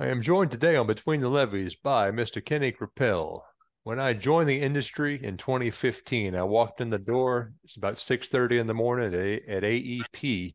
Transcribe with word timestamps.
I 0.00 0.06
am 0.06 0.22
joined 0.22 0.50
today 0.50 0.76
on 0.76 0.86
Between 0.86 1.20
the 1.20 1.28
Levees 1.28 1.74
by 1.74 2.10
Mr. 2.10 2.42
Kenny 2.42 2.72
Creppel. 2.72 3.42
When 3.82 4.00
I 4.00 4.14
joined 4.14 4.48
the 4.48 4.62
industry 4.62 5.22
in 5.22 5.36
2015, 5.36 6.34
I 6.34 6.42
walked 6.42 6.80
in 6.80 6.88
the 6.88 6.98
door. 6.98 7.52
It's 7.64 7.76
about 7.76 7.98
6:30 7.98 8.58
in 8.60 8.66
the 8.66 8.72
morning 8.72 9.12
at 9.46 9.62
AEP, 9.62 10.54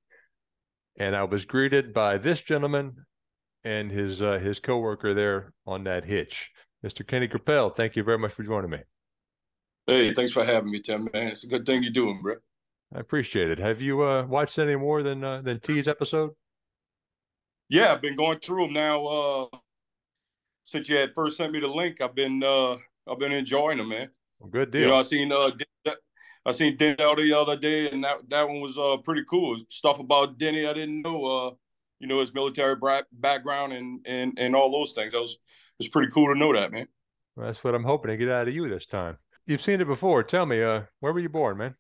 and 0.98 1.16
I 1.16 1.26
was 1.26 1.46
greeted 1.46 1.94
by 1.94 2.18
this 2.18 2.42
gentleman 2.42 3.06
and 3.64 3.92
his 3.92 4.20
uh, 4.20 4.40
his 4.40 4.60
coworker 4.60 5.14
there 5.14 5.54
on 5.68 5.84
that 5.84 6.06
hitch, 6.06 6.50
Mr. 6.84 7.06
Kenny 7.06 7.28
Creppel. 7.28 7.76
Thank 7.76 7.96
you 7.96 8.02
very 8.02 8.18
much 8.18 8.34
for 8.34 8.42
joining 8.42 8.72
me. 8.72 8.80
Hey, 9.86 10.12
thanks 10.16 10.32
for 10.32 10.44
having 10.44 10.72
me, 10.72 10.82
Tim. 10.82 11.08
Man, 11.14 11.28
it's 11.28 11.44
a 11.44 11.48
good 11.48 11.68
thing 11.68 11.84
you're 11.84 11.94
doing, 11.94 12.20
bro. 12.24 12.38
I 12.96 13.00
appreciate 13.00 13.52
it. 13.52 13.60
Have 13.60 13.80
you 13.80 14.02
uh, 14.02 14.26
watched 14.26 14.58
any 14.58 14.76
more 14.76 15.04
than 15.04 15.24
uh, 15.24 15.42
than 15.44 15.60
T's 15.60 15.88
episode? 15.88 16.32
Yeah, 17.70 17.92
I've 17.92 18.02
been 18.02 18.16
going 18.16 18.40
through 18.40 18.66
them 18.66 18.74
now. 18.74 19.06
Uh, 19.06 19.58
since 20.64 20.90
you 20.90 20.98
had 20.98 21.14
first 21.16 21.38
sent 21.38 21.52
me 21.52 21.60
the 21.60 21.68
link, 21.68 22.02
I've 22.02 22.16
been 22.16 22.44
uh, 22.44 22.76
I've 23.08 23.20
been 23.20 23.32
enjoying 23.32 23.78
them, 23.78 23.90
man. 23.90 24.10
Well, 24.40 24.50
good 24.50 24.72
deal. 24.72 24.82
You 24.82 24.88
know, 24.88 25.00
I 25.00 25.04
seen 25.04 25.32
uh, 25.32 25.52
I 26.46 26.52
seen 26.52 26.78
Denzel 26.78 27.18
the 27.18 27.34
other 27.34 27.58
day, 27.58 27.90
and 27.90 28.04
that 28.04 28.18
that 28.30 28.48
one 28.48 28.62
was 28.62 28.78
uh 28.78 28.98
pretty 29.04 29.24
cool. 29.30 29.58
Stuff 29.70 30.00
about 30.00 30.38
Denny 30.38 30.68
I 30.68 30.74
didn't 30.74 31.02
know. 31.02 31.26
Uh, 31.26 31.52
you 32.00 32.08
know, 32.08 32.20
his 32.20 32.34
military 32.34 32.76
background 33.12 33.74
and 33.74 34.06
and 34.06 34.38
and 34.38 34.56
all 34.56 34.72
those 34.72 34.94
things. 34.94 35.14
That 35.14 35.22
was 35.22 35.32
it 35.32 35.40
was 35.80 35.88
pretty 35.88 36.12
cool 36.12 36.34
to 36.34 36.40
know 36.40 36.54
that, 36.54 36.72
man. 36.72 36.88
Well, 37.36 37.48
that's 37.48 37.64
what 37.64 37.76
I'm 37.76 37.84
hoping 37.84 38.12
to 38.12 38.18
get 38.18 38.30
out 38.30 38.48
of 38.48 38.54
you 38.54 38.68
this 38.70 38.86
time. 38.86 39.18
You've 39.46 39.62
seen 39.62 39.82
it 39.82 39.88
before. 39.88 40.24
Tell 40.24 40.46
me, 40.46 40.64
uh, 40.64 40.84
where 41.00 41.14
were 41.14 41.20
you 41.20 41.30
born, 41.30 41.58
man? 41.58 41.76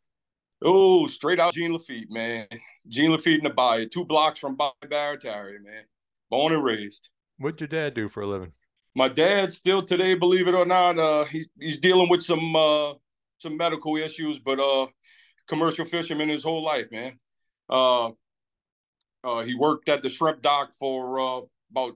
Oh, 0.67 1.05
straight 1.05 1.39
out 1.39 1.53
Jean 1.53 1.73
Lafitte, 1.73 2.09
man. 2.09 2.47
Jean 2.87 3.11
Lafitte 3.11 3.37
in 3.37 3.43
the 3.43 3.51
Bayou, 3.51 3.87
two 3.87 4.03
blocks 4.03 4.39
from 4.39 4.55
Bayou 4.55 4.71
Barataria, 4.83 5.63
man. 5.63 5.83
Born 6.31 6.53
and 6.53 6.63
raised. 6.63 7.09
What'd 7.37 7.61
your 7.61 7.67
dad 7.67 7.93
do 7.93 8.09
for 8.09 8.21
a 8.21 8.27
living? 8.27 8.51
My 8.95 9.07
dad 9.07 9.51
still 9.51 9.83
today, 9.83 10.15
believe 10.15 10.47
it 10.47 10.55
or 10.55 10.65
not, 10.65 10.97
uh, 10.97 11.25
he's 11.25 11.49
he's 11.59 11.77
dealing 11.77 12.09
with 12.09 12.23
some 12.23 12.55
uh, 12.55 12.93
some 13.37 13.57
medical 13.57 13.95
issues, 13.95 14.39
but 14.39 14.59
uh, 14.59 14.87
commercial 15.47 15.85
fisherman 15.85 16.29
his 16.29 16.43
whole 16.43 16.63
life, 16.63 16.91
man. 16.91 17.19
Uh, 17.69 18.07
uh, 19.23 19.43
he 19.43 19.53
worked 19.53 19.87
at 19.87 20.01
the 20.01 20.09
shrimp 20.09 20.41
dock 20.41 20.73
for 20.73 21.19
uh, 21.19 21.41
about 21.69 21.95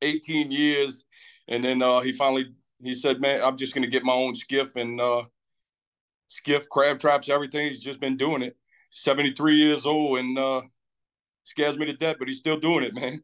18 0.00 0.50
years, 0.50 1.04
and 1.48 1.62
then 1.62 1.82
uh, 1.82 2.00
he 2.00 2.12
finally 2.14 2.54
he 2.82 2.94
said, 2.94 3.20
"Man, 3.20 3.42
I'm 3.42 3.58
just 3.58 3.74
gonna 3.74 3.86
get 3.86 4.02
my 4.02 4.14
own 4.14 4.34
skiff 4.34 4.76
and 4.76 4.98
uh, 4.98 5.24
skiff, 6.34 6.68
crab 6.68 6.98
traps, 6.98 7.28
everything. 7.28 7.68
He's 7.68 7.80
just 7.80 8.00
been 8.00 8.16
doing 8.16 8.42
it. 8.42 8.56
73 8.90 9.56
years 9.56 9.86
old 9.86 10.18
and 10.18 10.38
uh, 10.38 10.60
scares 11.44 11.78
me 11.78 11.86
to 11.86 11.92
death, 11.92 12.16
but 12.18 12.28
he's 12.28 12.38
still 12.38 12.58
doing 12.58 12.84
it, 12.84 12.94
man. 12.94 13.22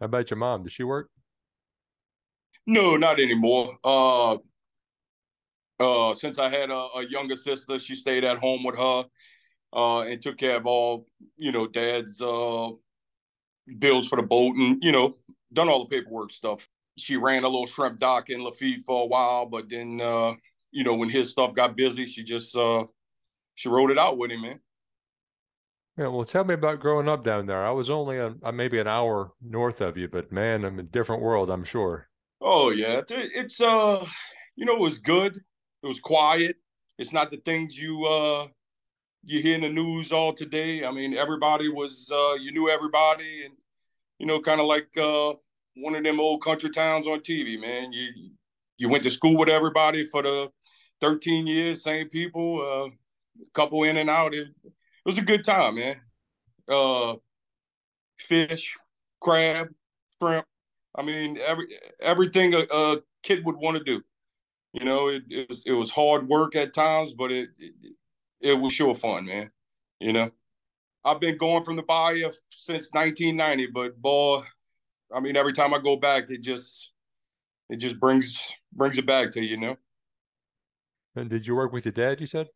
How 0.00 0.06
about 0.06 0.30
your 0.30 0.38
mom? 0.38 0.64
Does 0.64 0.72
she 0.72 0.84
work? 0.84 1.08
No, 2.66 2.96
not 2.96 3.20
anymore. 3.20 3.78
Uh, 3.82 4.36
uh, 5.80 6.14
since 6.14 6.38
I 6.38 6.48
had 6.48 6.70
a, 6.70 6.74
a 6.74 7.06
younger 7.08 7.36
sister, 7.36 7.78
she 7.78 7.96
stayed 7.96 8.24
at 8.24 8.38
home 8.38 8.64
with 8.64 8.76
her 8.76 9.04
uh, 9.72 10.00
and 10.00 10.20
took 10.20 10.38
care 10.38 10.56
of 10.56 10.66
all, 10.66 11.06
you 11.36 11.52
know, 11.52 11.66
dad's 11.66 12.20
uh, 12.20 12.68
bills 13.78 14.08
for 14.08 14.16
the 14.16 14.22
boat 14.22 14.56
and, 14.56 14.82
you 14.82 14.92
know, 14.92 15.14
done 15.52 15.68
all 15.68 15.84
the 15.84 15.90
paperwork 15.90 16.32
stuff. 16.32 16.68
She 16.96 17.16
ran 17.16 17.44
a 17.44 17.48
little 17.48 17.66
shrimp 17.66 17.98
dock 17.98 18.30
in 18.30 18.42
Lafitte 18.42 18.84
for 18.84 19.02
a 19.02 19.06
while, 19.06 19.46
but 19.46 19.68
then 19.68 20.00
uh, 20.00 20.34
you 20.74 20.82
know, 20.82 20.94
when 20.94 21.08
his 21.08 21.30
stuff 21.30 21.54
got 21.54 21.76
busy, 21.76 22.04
she 22.04 22.24
just 22.24 22.54
uh 22.56 22.84
she 23.54 23.68
wrote 23.68 23.92
it 23.92 23.98
out 23.98 24.18
with 24.18 24.32
him, 24.32 24.42
man. 24.42 24.60
Yeah, 25.96 26.08
well, 26.08 26.24
tell 26.24 26.42
me 26.42 26.54
about 26.54 26.80
growing 26.80 27.08
up 27.08 27.22
down 27.22 27.46
there. 27.46 27.64
I 27.64 27.70
was 27.70 27.88
only 27.88 28.18
a, 28.18 28.34
maybe 28.52 28.80
an 28.80 28.88
hour 28.88 29.30
north 29.40 29.80
of 29.80 29.96
you, 29.96 30.08
but 30.08 30.32
man, 30.32 30.64
I'm 30.64 30.80
a 30.80 30.82
different 30.82 31.22
world. 31.22 31.48
I'm 31.48 31.62
sure. 31.62 32.08
Oh 32.40 32.70
yeah, 32.70 32.98
it's, 32.98 33.12
it's 33.12 33.60
uh, 33.60 34.04
you 34.56 34.66
know, 34.66 34.74
it 34.74 34.80
was 34.80 34.98
good. 34.98 35.36
It 35.82 35.86
was 35.86 36.00
quiet. 36.00 36.56
It's 36.98 37.12
not 37.12 37.30
the 37.30 37.36
things 37.38 37.78
you 37.78 38.04
uh 38.04 38.48
you 39.22 39.40
hear 39.40 39.54
in 39.54 39.60
the 39.60 39.68
news 39.68 40.10
all 40.10 40.32
today. 40.32 40.84
I 40.84 40.90
mean, 40.90 41.14
everybody 41.14 41.68
was 41.68 42.10
uh 42.12 42.34
you 42.34 42.50
knew 42.50 42.68
everybody, 42.68 43.44
and 43.44 43.54
you 44.18 44.26
know, 44.26 44.40
kind 44.40 44.60
of 44.60 44.66
like 44.66 44.88
uh 44.96 45.34
one 45.76 45.94
of 45.94 46.02
them 46.02 46.18
old 46.18 46.42
country 46.42 46.70
towns 46.70 47.06
on 47.06 47.20
TV, 47.20 47.60
man. 47.60 47.92
You 47.92 48.30
you 48.76 48.88
went 48.88 49.04
to 49.04 49.10
school 49.12 49.36
with 49.36 49.48
everybody 49.48 50.08
for 50.08 50.22
the 50.24 50.50
13 51.00 51.46
years, 51.46 51.82
same 51.82 52.08
people, 52.08 52.60
uh, 52.60 52.86
a 53.42 53.50
couple 53.54 53.82
in 53.84 53.96
and 53.96 54.10
out. 54.10 54.34
It, 54.34 54.48
it 54.64 54.72
was 55.04 55.18
a 55.18 55.22
good 55.22 55.44
time, 55.44 55.76
man. 55.76 55.96
Uh, 56.68 57.16
fish, 58.18 58.76
crab, 59.20 59.68
shrimp. 60.22 60.46
I 60.96 61.02
mean, 61.02 61.38
every 61.38 61.66
everything 62.00 62.54
a, 62.54 62.60
a 62.70 62.96
kid 63.22 63.44
would 63.44 63.56
want 63.56 63.76
to 63.78 63.84
do. 63.84 64.02
You 64.72 64.84
know, 64.84 65.08
it, 65.08 65.22
it 65.28 65.48
was 65.48 65.62
it 65.66 65.72
was 65.72 65.90
hard 65.90 66.28
work 66.28 66.56
at 66.56 66.74
times, 66.74 67.12
but 67.12 67.30
it, 67.32 67.50
it 67.58 67.72
it 68.40 68.54
was 68.54 68.72
sure 68.72 68.94
fun, 68.94 69.26
man. 69.26 69.50
You 70.00 70.12
know, 70.12 70.30
I've 71.04 71.20
been 71.20 71.38
going 71.38 71.64
from 71.64 71.76
the 71.76 71.82
Bayou 71.82 72.30
since 72.50 72.88
1990, 72.92 73.66
but 73.68 74.00
boy, 74.00 74.42
I 75.14 75.20
mean, 75.20 75.36
every 75.36 75.52
time 75.52 75.74
I 75.74 75.78
go 75.78 75.96
back, 75.96 76.24
it 76.30 76.42
just 76.42 76.92
it 77.70 77.76
just 77.76 77.98
brings 77.98 78.40
brings 78.72 78.98
it 78.98 79.06
back 79.06 79.32
to 79.32 79.44
you 79.44 79.56
know. 79.56 79.76
And 81.16 81.30
did 81.30 81.46
you 81.46 81.54
work 81.54 81.72
with 81.72 81.84
your 81.84 81.92
dad? 81.92 82.20
You 82.20 82.26
said. 82.26 82.48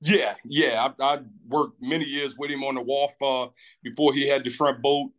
Yeah, 0.00 0.34
yeah. 0.44 0.88
I, 0.98 1.04
I 1.04 1.18
worked 1.46 1.82
many 1.82 2.04
years 2.04 2.36
with 2.38 2.50
him 2.50 2.64
on 2.64 2.74
the 2.74 2.80
wharf 2.80 3.12
uh, 3.20 3.48
before 3.82 4.14
he 4.14 4.26
had 4.26 4.44
the 4.44 4.50
shrimp 4.50 4.80
boat, 4.80 5.10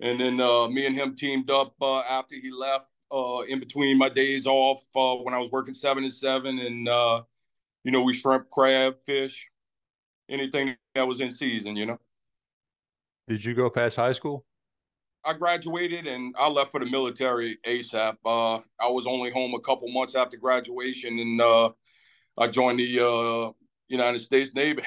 and 0.00 0.20
then 0.20 0.40
uh, 0.40 0.68
me 0.68 0.86
and 0.86 0.94
him 0.94 1.14
teamed 1.14 1.50
up 1.50 1.74
uh, 1.80 2.00
after 2.00 2.36
he 2.36 2.50
left. 2.50 2.86
Uh, 3.08 3.42
in 3.42 3.60
between 3.60 3.96
my 3.96 4.08
days 4.08 4.48
off 4.48 4.82
uh, 4.96 5.14
when 5.22 5.32
I 5.32 5.38
was 5.38 5.52
working 5.52 5.74
seven 5.74 6.02
and 6.02 6.12
seven, 6.12 6.58
and 6.58 6.88
uh, 6.88 7.22
you 7.84 7.92
know 7.92 8.02
we 8.02 8.12
shrimp, 8.12 8.50
crab, 8.50 8.96
fish, 9.06 9.46
anything 10.28 10.74
that 10.96 11.06
was 11.06 11.20
in 11.20 11.30
season. 11.30 11.76
You 11.76 11.86
know. 11.86 11.98
Did 13.28 13.44
you 13.44 13.54
go 13.54 13.70
past 13.70 13.94
high 13.94 14.12
school? 14.12 14.44
I 15.26 15.32
graduated 15.32 16.06
and 16.06 16.34
I 16.38 16.48
left 16.48 16.70
for 16.70 16.78
the 16.78 16.86
military 16.86 17.58
ASAP. 17.66 18.16
Uh, 18.24 18.60
I 18.80 18.88
was 18.88 19.08
only 19.08 19.30
home 19.32 19.54
a 19.54 19.60
couple 19.60 19.92
months 19.92 20.14
after 20.14 20.36
graduation, 20.36 21.18
and 21.18 21.40
uh, 21.40 21.70
I 22.38 22.46
joined 22.46 22.78
the 22.78 23.04
uh, 23.04 23.52
United 23.88 24.20
States 24.20 24.54
Navy. 24.54 24.82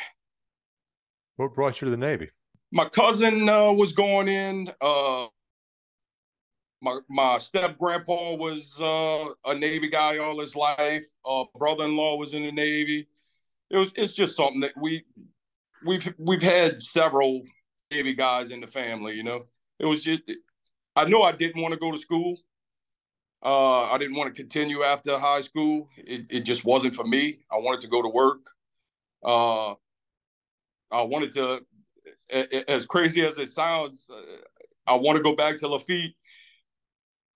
What 1.35 1.53
brought 1.53 1.81
you 1.81 1.85
to 1.85 1.91
the 1.91 1.97
Navy? 1.97 2.29
My 2.71 2.87
cousin 2.87 3.49
uh, 3.49 3.73
was 3.73 3.91
going 3.91 4.29
in. 4.29 4.71
Uh, 4.79 5.27
my 6.81 6.99
my 7.09 7.37
step 7.39 7.77
grandpa 7.77 8.35
was 8.35 8.79
uh, 8.79 9.25
a 9.51 9.53
Navy 9.53 9.89
guy 9.89 10.19
all 10.19 10.39
his 10.39 10.55
life. 10.55 11.05
brother 11.57 11.83
in 11.83 11.97
law 11.97 12.15
was 12.15 12.33
in 12.33 12.43
the 12.43 12.51
Navy. 12.51 13.09
It 13.69 13.77
was 13.77 13.91
it's 13.95 14.13
just 14.13 14.37
something 14.37 14.61
that 14.61 14.71
we 14.81 15.03
we've 15.85 16.13
we've 16.17 16.41
had 16.41 16.79
several 16.79 17.41
Navy 17.91 18.13
guys 18.13 18.51
in 18.51 18.61
the 18.61 18.67
family, 18.67 19.15
you 19.15 19.23
know. 19.23 19.43
It 19.79 19.85
was 19.85 20.03
just 20.03 20.21
I 20.95 21.05
know 21.05 21.23
I 21.23 21.31
didn't 21.31 21.61
want 21.61 21.73
to 21.73 21.79
go 21.79 21.91
to 21.91 21.97
school. 21.97 22.37
Uh, 23.43 23.83
I 23.83 23.97
didn't 23.97 24.17
want 24.17 24.33
to 24.33 24.41
continue 24.41 24.83
after 24.83 25.17
high 25.17 25.39
school. 25.39 25.87
It, 25.95 26.25
it 26.29 26.41
just 26.41 26.65
wasn't 26.65 26.93
for 26.93 27.05
me. 27.05 27.39
I 27.49 27.57
wanted 27.57 27.81
to 27.81 27.87
go 27.87 28.01
to 28.01 28.09
work. 28.09 28.39
Uh, 29.23 29.71
I 30.91 31.03
wanted 31.03 31.31
to, 31.33 31.61
as 32.67 32.85
crazy 32.85 33.25
as 33.25 33.37
it 33.37 33.49
sounds, 33.49 34.09
uh, 34.11 34.91
I 34.91 34.95
want 34.95 35.17
to 35.17 35.23
go 35.23 35.35
back 35.35 35.57
to 35.59 35.67
Lafitte. 35.67 36.15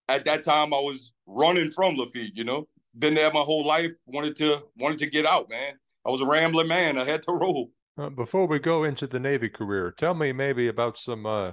At 0.10 0.26
that 0.26 0.44
time, 0.44 0.74
I 0.74 0.80
was 0.80 1.14
running 1.26 1.72
from 1.72 1.96
Lafitte. 1.96 2.36
You 2.36 2.44
know, 2.44 2.68
been 3.00 3.14
there 3.14 3.32
my 3.32 3.42
whole 3.42 3.66
life. 3.66 3.92
Wanted 4.06 4.36
to 4.38 4.64
wanted 4.78 5.00
to 5.00 5.10
get 5.10 5.26
out, 5.26 5.50
man. 5.50 5.76
I 6.06 6.10
was 6.10 6.20
a 6.20 6.26
rambling 6.26 6.68
man. 6.68 6.98
I 6.98 7.06
had 7.06 7.24
to 7.24 7.32
roll. 7.32 7.72
Uh, 7.98 8.10
before 8.10 8.46
we 8.48 8.60
go 8.60 8.84
into 8.84 9.08
the 9.08 9.20
Navy 9.20 9.48
career, 9.48 9.92
tell 9.92 10.16
me 10.16 10.34
maybe 10.34 10.68
about 10.68 10.98
some 10.98 11.26
uh, 11.26 11.52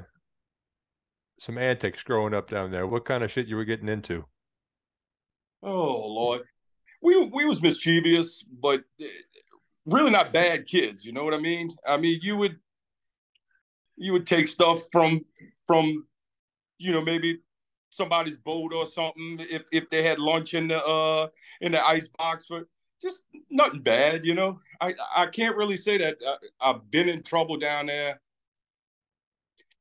some 1.40 1.56
antics 1.56 2.02
growing 2.02 2.34
up 2.34 2.50
down 2.50 2.70
there. 2.70 2.86
What 2.86 3.06
kind 3.06 3.24
of 3.24 3.30
shit 3.30 3.46
you 3.46 3.56
were 3.56 3.64
getting 3.64 3.88
into? 3.88 4.26
Oh 5.62 6.06
Lord, 6.06 6.42
we 7.00 7.16
we 7.24 7.46
was 7.46 7.62
mischievous, 7.62 8.42
but 8.42 8.82
eh, 9.00 9.06
really 9.86 10.10
not 10.10 10.34
bad 10.34 10.66
kids. 10.66 11.06
You 11.06 11.12
know 11.12 11.24
what 11.24 11.32
I 11.32 11.38
mean? 11.38 11.74
I 11.86 11.96
mean, 11.96 12.20
you 12.22 12.36
would 12.36 12.56
you 13.96 14.12
would 14.12 14.26
take 14.26 14.48
stuff 14.48 14.82
from 14.92 15.24
from 15.66 16.06
you 16.76 16.92
know 16.92 17.00
maybe 17.00 17.38
somebody's 17.88 18.36
boat 18.36 18.74
or 18.74 18.84
something 18.84 19.38
if 19.50 19.62
if 19.72 19.88
they 19.88 20.02
had 20.02 20.18
lunch 20.18 20.52
in 20.52 20.68
the 20.68 20.78
uh 20.84 21.26
in 21.62 21.72
the 21.72 21.84
ice 21.84 22.08
box 22.18 22.46
but 22.48 22.64
just 23.02 23.24
nothing 23.50 23.80
bad 23.80 24.24
you 24.24 24.32
know 24.32 24.58
i 24.80 24.94
i 25.16 25.26
can't 25.26 25.56
really 25.56 25.76
say 25.76 25.98
that 25.98 26.16
I, 26.24 26.30
uh, 26.30 26.36
i've 26.60 26.90
been 26.90 27.08
in 27.08 27.24
trouble 27.24 27.56
down 27.56 27.86
there 27.86 28.20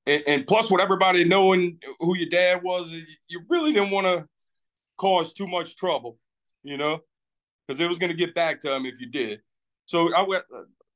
and, 0.10 0.24
and 0.26 0.48
plus 0.48 0.72
with 0.72 0.82
everybody 0.82 1.24
knowing 1.24 1.80
who 2.00 2.18
your 2.18 2.30
dad 2.30 2.64
was, 2.64 2.90
you 3.28 3.42
really 3.48 3.72
didn't 3.72 3.92
want 3.92 4.08
to 4.08 4.28
cause 4.98 5.34
too 5.34 5.48
much 5.48 5.76
trouble, 5.76 6.18
you 6.64 6.78
know, 6.78 7.00
because 7.68 7.80
it 7.80 7.88
was 7.88 8.00
going 8.00 8.12
to 8.12 8.18
get 8.18 8.34
back 8.34 8.60
to 8.62 8.76
him 8.76 8.86
if 8.86 9.00
you 9.00 9.08
did. 9.08 9.42
So 9.86 10.14
I 10.14 10.24
went 10.24 10.44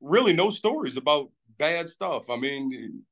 really 0.01 0.33
no 0.33 0.50
stories 0.50 0.98
about 0.98 1.30
bad 1.60 1.88
stuff. 1.88 2.30
I 2.30 2.38
mean, 2.38 3.04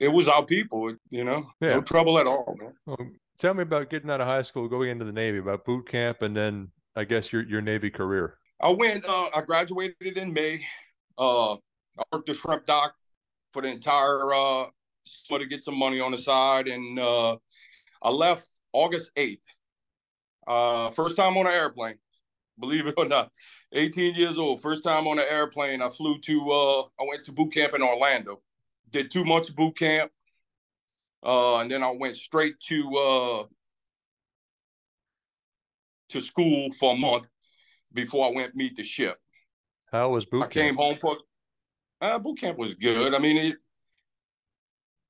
it 0.00 0.08
was 0.08 0.28
our 0.28 0.44
people, 0.44 0.94
you 1.10 1.24
know, 1.24 1.48
yeah. 1.60 1.74
no 1.74 1.82
trouble 1.82 2.18
at 2.18 2.26
all, 2.26 2.56
man. 2.58 2.74
Well, 2.86 2.98
tell 3.38 3.54
me 3.54 3.62
about 3.62 3.90
getting 3.90 4.10
out 4.10 4.20
of 4.20 4.26
high 4.26 4.42
school, 4.42 4.68
going 4.68 4.90
into 4.90 5.04
the 5.04 5.12
Navy, 5.12 5.38
about 5.38 5.64
boot 5.64 5.88
camp, 5.88 6.22
and 6.22 6.36
then 6.36 6.72
I 6.96 7.04
guess 7.04 7.32
your 7.32 7.42
your 7.42 7.60
Navy 7.60 7.90
career. 7.90 8.38
I 8.60 8.70
went. 8.70 9.04
Uh, 9.08 9.30
I 9.32 9.42
graduated 9.42 10.16
in 10.16 10.32
May. 10.32 10.64
Uh, 11.16 11.54
I 11.54 12.02
worked 12.12 12.26
the 12.26 12.34
shrimp 12.34 12.66
dock 12.66 12.94
for 13.52 13.62
the 13.62 13.68
entire 13.68 14.34
uh, 14.34 14.66
summer 15.08 15.40
to 15.40 15.46
get 15.46 15.64
some 15.64 15.76
money 15.76 16.00
on 16.00 16.12
the 16.12 16.18
side, 16.18 16.68
and 16.68 16.98
uh, 16.98 17.36
I 18.02 18.10
left 18.10 18.46
August 18.72 19.10
eighth. 19.16 19.44
Uh, 20.46 20.90
first 20.90 21.16
time 21.16 21.36
on 21.36 21.46
an 21.46 21.52
airplane, 21.52 21.98
believe 22.58 22.86
it 22.86 22.94
or 22.96 23.06
not. 23.06 23.30
18 23.72 24.14
years 24.14 24.38
old, 24.38 24.62
first 24.62 24.82
time 24.82 25.06
on 25.06 25.18
an 25.18 25.26
airplane. 25.28 25.82
I 25.82 25.90
flew 25.90 26.18
to. 26.20 26.50
Uh, 26.50 26.80
I 27.00 27.06
went 27.06 27.24
to 27.24 27.32
boot 27.32 27.52
camp 27.52 27.74
in 27.74 27.82
Orlando. 27.82 28.40
Did 28.90 29.10
two 29.10 29.24
months 29.24 29.50
boot 29.50 29.76
camp, 29.76 30.10
uh, 31.22 31.58
and 31.58 31.70
then 31.70 31.82
I 31.82 31.90
went 31.90 32.16
straight 32.16 32.58
to 32.68 32.96
uh, 32.96 33.44
to 36.10 36.20
school 36.20 36.72
for 36.72 36.94
a 36.94 36.96
month 36.96 37.26
before 37.92 38.26
I 38.26 38.30
went 38.30 38.56
meet 38.56 38.76
the 38.76 38.82
ship. 38.82 39.18
How 39.92 40.10
was 40.10 40.24
boot 40.24 40.40
camp? 40.40 40.52
I 40.52 40.54
came 40.54 40.76
home 40.76 40.96
for 40.98 41.18
uh, 42.00 42.18
boot 42.18 42.38
camp 42.38 42.58
was 42.58 42.74
good. 42.74 43.14
I 43.14 43.18
mean 43.18 43.36
it 43.36 43.56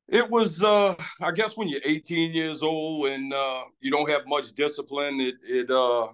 it 0.09 0.29
was 0.29 0.65
uh 0.65 0.95
I 1.21 1.33
guess 1.33 1.57
when 1.57 1.69
you're 1.69 1.81
18 1.85 2.33
years 2.33 2.63
old 2.63 3.07
and 3.07 3.33
uh 3.33 3.63
you 3.81 3.91
don't 3.91 4.09
have 4.09 4.27
much 4.27 4.53
discipline, 4.53 5.21
it 5.21 5.35
it 5.45 5.71
uh 5.71 6.09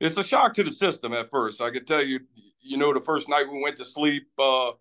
it's 0.00 0.18
a 0.18 0.24
shock 0.24 0.54
to 0.54 0.64
the 0.64 0.70
system 0.70 1.12
at 1.12 1.30
first. 1.30 1.60
I 1.60 1.70
could 1.70 1.86
tell 1.86 2.02
you, 2.02 2.20
you 2.60 2.76
know, 2.76 2.92
the 2.94 3.00
first 3.00 3.28
night 3.28 3.46
we 3.50 3.62
went 3.62 3.76
to 3.76 3.84
sleep, 3.84 4.28
uh 4.38 4.72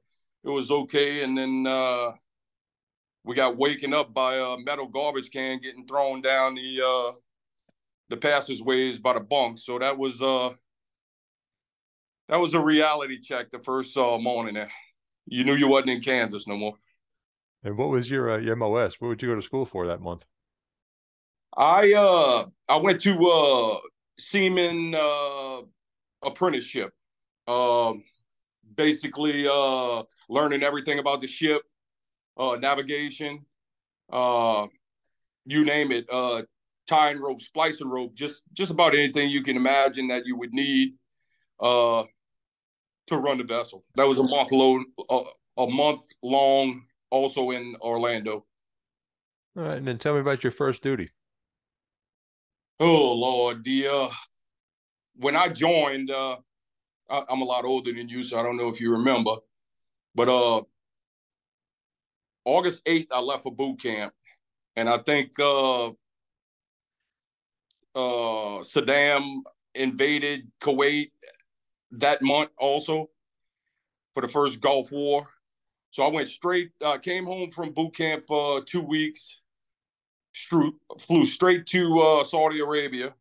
it 0.44 0.50
was 0.50 0.72
okay, 0.72 1.24
and 1.24 1.38
then 1.38 1.66
uh 1.68 2.12
we 3.24 3.36
got 3.36 3.58
waken 3.58 3.94
up 3.94 4.14
by 4.14 4.36
a 4.36 4.58
metal 4.58 4.88
garbage 4.88 5.32
can 5.32 5.60
getting 5.60 5.86
thrown 5.88 6.22
down 6.22 6.56
the 6.56 6.82
uh 6.82 7.12
the 8.10 8.18
passageways 8.18 9.00
by 9.00 9.14
the 9.14 9.20
bunks. 9.20 9.66
So 9.66 9.80
that 9.80 9.98
was 9.98 10.22
uh 10.22 10.50
that 12.28 12.40
was 12.40 12.54
a 12.54 12.60
reality 12.60 13.20
check 13.20 13.50
the 13.50 13.60
first 13.60 13.98
uh, 13.98 14.18
morning 14.20 14.54
there. 14.54 14.72
You 15.26 15.44
knew 15.44 15.56
you 15.56 15.68
wasn't 15.68 15.92
in 15.92 16.02
Kansas 16.02 16.48
no 16.48 16.58
more. 16.58 16.76
And 17.64 17.78
what 17.78 17.90
was 17.90 18.10
your 18.10 18.32
uh, 18.32 18.38
your 18.38 18.56
MOS? 18.56 19.00
What 19.02 19.10
would 19.10 19.22
you 19.22 19.30
go 19.30 19.36
to 19.36 19.42
school 19.42 19.66
for 19.66 19.88
that 19.88 20.02
month? 20.02 20.26
I 21.58 21.94
uh 21.94 22.46
I 22.70 22.78
went 22.78 23.02
to 23.02 23.28
uh 23.28 23.80
seaman 24.18 24.96
uh 24.96 25.62
apprenticeship. 26.24 26.94
Um 27.48 28.04
basically 28.76 29.48
uh 29.48 30.04
learning 30.30 30.64
everything 30.64 31.00
about 31.00 31.22
the 31.22 31.28
ship, 31.28 31.64
uh 32.38 32.56
navigation, 32.56 33.46
uh 34.12 34.68
you 35.46 35.66
name 35.66 35.92
it, 35.92 36.06
uh 36.10 36.44
tying 36.88 37.20
rope, 37.20 37.42
splicing 37.42 37.90
rope, 37.90 38.14
just 38.16 38.44
just 38.54 38.72
about 38.72 38.94
anything 38.96 39.30
you 39.30 39.44
can 39.44 39.58
imagine 39.58 40.08
that 40.08 40.26
you 40.26 40.38
would 40.38 40.54
need 40.54 40.94
uh 41.60 42.04
to 43.08 43.18
run 43.18 43.40
the 43.40 43.44
vessel. 43.44 43.84
That 43.96 44.08
was 44.08 44.20
a 44.20 44.24
month 44.24 44.52
long, 44.52 44.86
uh, 45.10 45.24
a 45.58 45.68
month 45.68 46.04
long, 46.22 46.84
also 47.10 47.52
in 47.52 47.76
Orlando. 47.82 48.46
All 49.58 49.64
right, 49.64 49.78
and 49.78 49.88
then 49.88 49.98
tell 49.98 50.14
me 50.14 50.20
about 50.20 50.44
your 50.44 50.52
first 50.52 50.84
duty. 50.84 51.10
Oh 52.80 53.14
Lord, 53.14 53.64
the 53.64 53.88
uh, 53.88 54.10
when 55.16 55.36
I 55.36 55.50
joined, 55.50 56.12
uh, 56.12 56.38
I, 57.10 57.24
am 57.30 57.42
a 57.42 57.46
lot 57.46 57.66
older 57.66 57.92
than 57.92 58.08
you, 58.08 58.24
so 58.24 58.40
I 58.40 58.44
don't 58.44 58.58
know 58.58 58.70
if 58.70 58.80
you 58.80 58.92
remember, 58.92 59.36
but 60.16 60.30
uh, 60.30 60.62
August 62.46 62.86
8th, 62.86 63.08
I 63.12 63.20
left 63.20 63.44
for 63.44 63.54
boot 63.54 63.82
camp, 63.82 64.14
and 64.76 64.88
I 64.90 65.00
think 65.00 65.38
uh, 65.40 65.88
uh, 67.96 68.64
Saddam 68.64 69.42
invaded 69.76 70.50
Kuwait 70.62 71.12
that 71.92 72.22
month 72.22 72.52
also 72.58 73.10
for 74.14 74.22
the 74.22 74.28
first 74.28 74.62
Gulf 74.62 74.92
War. 74.92 75.28
So 75.92 76.04
I 76.04 76.08
went 76.08 76.30
straight, 76.30 76.72
uh, 76.84 76.98
came 76.98 77.26
home 77.26 77.52
from 77.52 77.74
boot 77.74 77.96
camp 77.96 78.26
for 78.28 78.64
two 78.64 78.82
weeks, 78.82 79.40
stru- 80.36 80.76
flew 81.00 81.26
straight 81.26 81.66
to 81.68 82.00
uh, 82.00 82.24
Saudi 82.24 82.60
Arabia, 82.60 83.14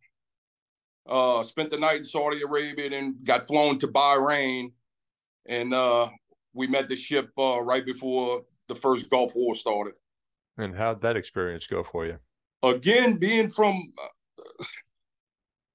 uh, 1.09 1.43
spent 1.43 1.71
the 1.71 1.79
night 1.79 1.97
in 1.97 2.05
Saudi 2.05 2.43
Arabia, 2.43 2.91
then 2.91 3.17
got 3.25 3.47
flown 3.47 3.79
to 3.79 3.89
Bahrain, 3.89 4.73
and 5.47 5.73
uh, 5.73 6.09
we 6.53 6.67
met 6.67 6.89
the 6.89 6.97
ship 6.97 7.31
uh, 7.39 7.61
right 7.63 7.87
before 7.87 8.43
the 8.69 8.75
first 8.75 9.09
Gulf 9.09 9.35
War 9.35 9.55
started. 9.55 9.95
And 10.59 10.75
how'd 10.75 11.01
that 11.03 11.17
experience 11.17 11.67
go 11.67 11.83
for 11.83 12.05
you? 12.05 12.19
Again, 12.63 13.17
being 13.17 13.49
from 13.49 13.93
uh, 13.99 14.65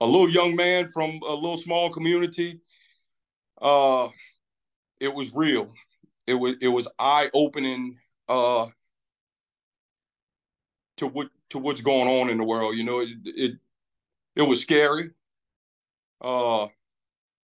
a 0.02 0.06
little 0.06 0.30
young 0.30 0.56
man 0.56 0.90
from 0.90 1.20
a 1.28 1.34
little 1.34 1.58
small 1.58 1.90
community, 1.90 2.60
uh, 3.62 4.10
it 5.00 5.12
was 5.12 5.34
real. 5.34 5.74
It 6.28 6.36
was 6.36 6.56
it 6.62 6.70
was 6.70 6.88
eye 7.00 7.30
opening 7.34 7.98
uh, 8.30 8.68
to 10.98 11.08
what 11.08 11.28
to 11.50 11.60
what's 11.60 11.82
going 11.82 12.08
on 12.08 12.30
in 12.30 12.38
the 12.38 12.44
world. 12.44 12.78
You 12.78 12.84
know, 12.84 13.02
it 13.02 13.10
it, 13.26 13.52
it 14.36 14.42
was 14.42 14.62
scary. 14.62 15.12
Uh, 16.22 16.68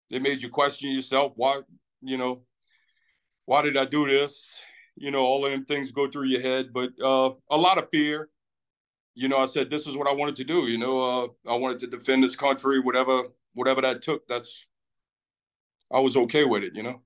it 0.10 0.22
made 0.22 0.42
you 0.42 0.50
question 0.50 0.92
yourself. 0.92 1.34
Why, 1.36 1.62
you 2.02 2.18
know, 2.18 2.42
why 3.46 3.62
did 3.62 3.78
I 3.78 3.86
do 3.86 4.08
this? 4.08 4.60
You 4.96 5.12
know, 5.12 5.20
all 5.22 5.46
of 5.46 5.52
them 5.52 5.66
things 5.66 5.92
go 5.92 6.10
through 6.10 6.28
your 6.28 6.42
head, 6.42 6.74
but 6.74 6.90
uh, 7.04 7.32
a 7.50 7.58
lot 7.58 7.78
of 7.78 7.90
fear. 7.90 8.30
You 9.16 9.28
know, 9.28 9.38
I 9.38 9.46
said 9.46 9.70
this 9.70 9.88
is 9.88 9.98
what 9.98 10.08
I 10.08 10.14
wanted 10.14 10.38
to 10.38 10.44
do. 10.46 10.68
You 10.68 10.78
know, 10.78 11.02
uh, 11.02 11.52
I 11.52 11.56
wanted 11.58 11.80
to 11.80 11.88
defend 11.88 12.24
this 12.24 12.36
country, 12.36 12.80
whatever 12.80 13.24
whatever 13.54 13.82
that 13.82 14.02
took. 14.02 14.28
That's 14.28 14.66
I 15.92 16.00
was 16.00 16.16
okay 16.16 16.46
with 16.46 16.64
it, 16.64 16.76
you 16.76 16.84
know. 16.84 17.02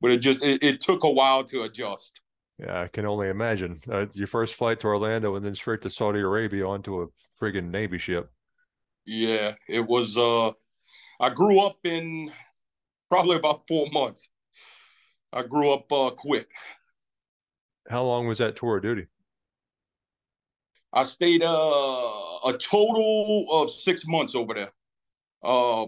But 0.00 0.10
it 0.10 0.18
just 0.18 0.44
it, 0.44 0.62
it 0.62 0.80
took 0.80 1.04
a 1.04 1.10
while 1.10 1.44
to 1.44 1.62
adjust. 1.62 2.20
Yeah, 2.58 2.82
I 2.82 2.88
can 2.88 3.06
only 3.06 3.28
imagine. 3.28 3.80
Uh, 3.90 4.06
your 4.12 4.26
first 4.26 4.54
flight 4.54 4.80
to 4.80 4.86
Orlando 4.86 5.34
and 5.34 5.44
then 5.44 5.54
straight 5.54 5.82
to 5.82 5.90
Saudi 5.90 6.20
Arabia 6.20 6.66
onto 6.66 7.02
a 7.02 7.06
friggin' 7.40 7.70
Navy 7.70 7.98
ship. 7.98 8.30
Yeah, 9.06 9.54
it 9.68 9.80
was. 9.80 10.16
uh 10.16 10.52
I 11.20 11.30
grew 11.30 11.60
up 11.60 11.78
in 11.84 12.32
probably 13.08 13.36
about 13.36 13.62
four 13.68 13.86
months. 13.92 14.28
I 15.32 15.42
grew 15.42 15.72
up 15.72 15.90
uh, 15.92 16.10
quick. 16.10 16.48
How 17.88 18.02
long 18.02 18.26
was 18.26 18.38
that 18.38 18.56
tour 18.56 18.76
of 18.76 18.82
duty? 18.82 19.06
I 20.92 21.02
stayed 21.02 21.42
uh, 21.42 21.48
a 22.46 22.56
total 22.58 23.46
of 23.50 23.70
six 23.70 24.06
months 24.06 24.34
over 24.34 24.54
there. 24.54 24.72
Uh, 25.42 25.86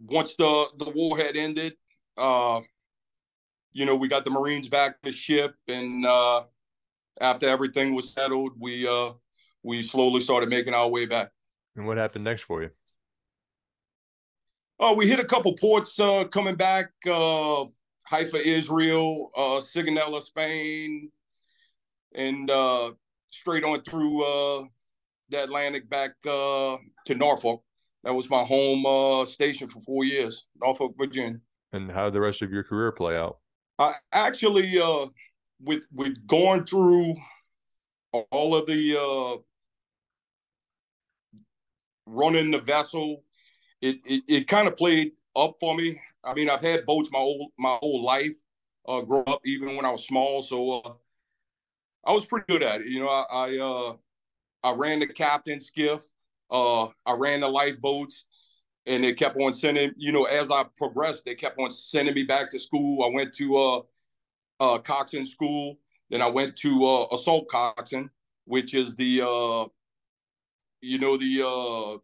once 0.00 0.36
the 0.36 0.66
the 0.78 0.90
war 0.90 1.16
had 1.16 1.36
ended, 1.36 1.74
uh, 2.16 2.60
you 3.72 3.84
know, 3.84 3.96
we 3.96 4.08
got 4.08 4.24
the 4.24 4.30
Marines 4.30 4.68
back 4.68 5.00
to 5.02 5.12
ship, 5.12 5.54
and 5.68 6.04
uh, 6.06 6.42
after 7.20 7.48
everything 7.48 7.94
was 7.94 8.12
settled, 8.12 8.52
we 8.58 8.86
uh, 8.86 9.12
we 9.62 9.82
slowly 9.82 10.20
started 10.20 10.48
making 10.48 10.74
our 10.74 10.88
way 10.88 11.06
back. 11.06 11.30
And 11.76 11.86
what 11.86 11.96
happened 11.96 12.24
next 12.24 12.42
for 12.42 12.62
you? 12.62 12.70
Oh, 14.80 14.94
we 14.94 15.08
hit 15.08 15.20
a 15.20 15.24
couple 15.24 15.54
ports 15.54 15.98
uh, 15.98 16.24
coming 16.24 16.54
back: 16.54 16.90
uh, 17.06 17.64
Haifa, 18.06 18.46
Israel, 18.46 19.30
uh, 19.36 19.60
Sigonella, 19.60 20.22
Spain, 20.22 21.10
and 22.14 22.50
uh, 22.50 22.92
straight 23.30 23.64
on 23.64 23.82
through 23.82 24.24
uh, 24.24 24.64
the 25.28 25.42
Atlantic 25.42 25.88
back 25.90 26.12
uh, 26.26 26.76
to 27.06 27.14
Norfolk 27.14 27.62
that 28.04 28.14
was 28.14 28.30
my 28.30 28.44
home 28.44 28.86
uh, 28.86 29.26
station 29.26 29.68
for 29.68 29.80
four 29.82 30.04
years, 30.04 30.46
Norfolk, 30.60 30.94
Virginia. 30.96 31.40
And 31.72 31.90
how 31.92 32.04
did 32.04 32.14
the 32.14 32.20
rest 32.20 32.42
of 32.42 32.52
your 32.52 32.64
career 32.64 32.92
play 32.92 33.16
out? 33.16 33.38
I 33.78 33.94
actually, 34.12 34.78
uh, 34.78 35.06
with 35.60 35.86
with 35.92 36.26
going 36.26 36.64
through 36.64 37.16
all 38.30 38.54
of 38.56 38.66
the 38.66 39.00
uh, 39.00 39.38
running 42.06 42.50
the 42.50 42.60
vessel, 42.60 43.22
it 43.80 43.98
it, 44.04 44.22
it 44.28 44.48
kind 44.48 44.68
of 44.68 44.76
played 44.76 45.12
up 45.36 45.56
for 45.60 45.76
me. 45.76 46.00
I 46.24 46.34
mean, 46.34 46.50
I've 46.50 46.62
had 46.62 46.86
boats 46.86 47.10
my 47.12 47.18
whole 47.18 47.52
my 47.58 47.76
whole 47.80 48.02
life, 48.04 48.36
uh, 48.86 49.00
grow 49.02 49.22
up 49.26 49.40
even 49.46 49.76
when 49.76 49.84
I 49.84 49.90
was 49.90 50.06
small, 50.06 50.42
so 50.42 50.80
uh, 50.80 50.92
I 52.04 52.12
was 52.12 52.24
pretty 52.24 52.46
good 52.48 52.62
at 52.62 52.80
it. 52.80 52.86
You 52.88 53.00
know, 53.00 53.08
I 53.08 53.24
I, 53.30 53.58
uh, 53.58 53.96
I 54.62 54.72
ran 54.72 55.00
the 55.00 55.06
captain 55.06 55.60
skiff. 55.60 56.04
Uh, 56.50 56.86
I 57.06 57.12
ran 57.12 57.40
the 57.40 57.48
lifeboats, 57.48 58.24
and 58.88 59.04
they 59.04 59.12
kept 59.12 59.36
on 59.36 59.52
sending. 59.52 59.92
You 59.96 60.12
know, 60.12 60.24
as 60.24 60.50
I 60.50 60.64
progressed, 60.76 61.24
they 61.24 61.34
kept 61.34 61.58
on 61.60 61.70
sending 61.70 62.14
me 62.14 62.24
back 62.24 62.50
to 62.50 62.58
school. 62.58 63.04
I 63.04 63.14
went 63.14 63.34
to 63.34 63.56
uh, 63.56 63.80
uh, 64.60 64.78
coxswain 64.78 65.26
school. 65.26 65.78
Then 66.10 66.22
I 66.22 66.26
went 66.26 66.56
to 66.58 66.86
uh, 66.86 67.06
assault 67.12 67.48
coxswain, 67.48 68.10
which 68.46 68.74
is 68.74 68.96
the 68.96 69.20
uh, 69.20 69.66
you 70.80 70.98
know 70.98 71.16
the 71.16 71.42
uh, 71.46 71.98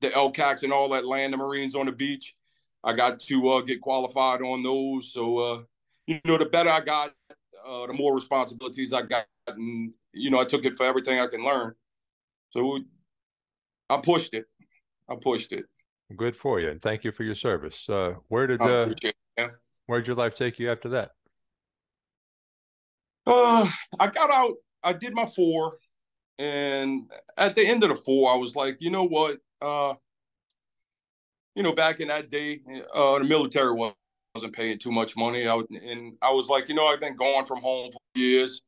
the 0.00 0.10
LCACs 0.10 0.64
and 0.64 0.72
all 0.72 0.88
that 0.90 1.06
land 1.06 1.32
the 1.32 1.36
Marines 1.36 1.74
on 1.74 1.86
the 1.86 1.92
beach. 1.92 2.34
I 2.82 2.92
got 2.94 3.20
to 3.20 3.48
uh, 3.50 3.60
get 3.62 3.80
qualified 3.80 4.42
on 4.42 4.62
those. 4.62 5.12
So 5.12 5.38
uh, 5.38 5.62
you 6.06 6.20
know, 6.24 6.38
the 6.38 6.46
better 6.46 6.70
I 6.70 6.80
got, 6.80 7.14
uh, 7.66 7.86
the 7.86 7.92
more 7.92 8.14
responsibilities 8.14 8.92
I 8.92 9.02
got, 9.02 9.26
and 9.46 9.92
you 10.12 10.30
know, 10.30 10.40
I 10.40 10.44
took 10.44 10.64
it 10.64 10.76
for 10.76 10.84
everything 10.84 11.20
I 11.20 11.28
can 11.28 11.44
learn. 11.44 11.74
So 12.50 12.80
I 13.88 13.98
pushed 13.98 14.34
it. 14.34 14.46
I 15.08 15.14
pushed 15.14 15.52
it. 15.52 15.66
Good 16.16 16.36
for 16.36 16.58
you, 16.58 16.70
and 16.70 16.80
thank 16.80 17.04
you 17.04 17.12
for 17.12 17.22
your 17.22 17.34
service. 17.34 17.88
Uh, 17.88 18.14
where 18.28 18.46
did 18.46 18.62
uh, 18.62 18.94
where 19.86 20.00
did 20.00 20.06
your 20.06 20.16
life 20.16 20.34
take 20.34 20.58
you 20.58 20.70
after 20.70 20.88
that? 20.90 21.10
Uh, 23.26 23.68
I 24.00 24.06
got 24.06 24.30
out. 24.30 24.54
I 24.82 24.94
did 24.94 25.14
my 25.14 25.26
four, 25.26 25.74
and 26.38 27.10
at 27.36 27.54
the 27.54 27.66
end 27.66 27.82
of 27.82 27.90
the 27.90 27.96
four, 27.96 28.32
I 28.32 28.36
was 28.36 28.56
like, 28.56 28.80
you 28.80 28.90
know 28.90 29.04
what? 29.04 29.36
Uh, 29.60 29.94
you 31.54 31.62
know, 31.62 31.74
back 31.74 32.00
in 32.00 32.08
that 32.08 32.30
day, 32.30 32.60
uh, 32.94 33.18
the 33.18 33.24
military 33.24 33.74
wasn't 33.74 34.54
paying 34.54 34.78
too 34.78 34.92
much 34.92 35.14
money. 35.14 35.46
I 35.46 35.52
would, 35.52 35.68
and 35.68 36.14
I 36.22 36.30
was 36.30 36.48
like, 36.48 36.70
you 36.70 36.74
know, 36.74 36.86
I've 36.86 37.00
been 37.00 37.16
gone 37.16 37.44
from 37.44 37.60
home 37.60 37.92
for 37.92 37.98
years. 38.18 38.62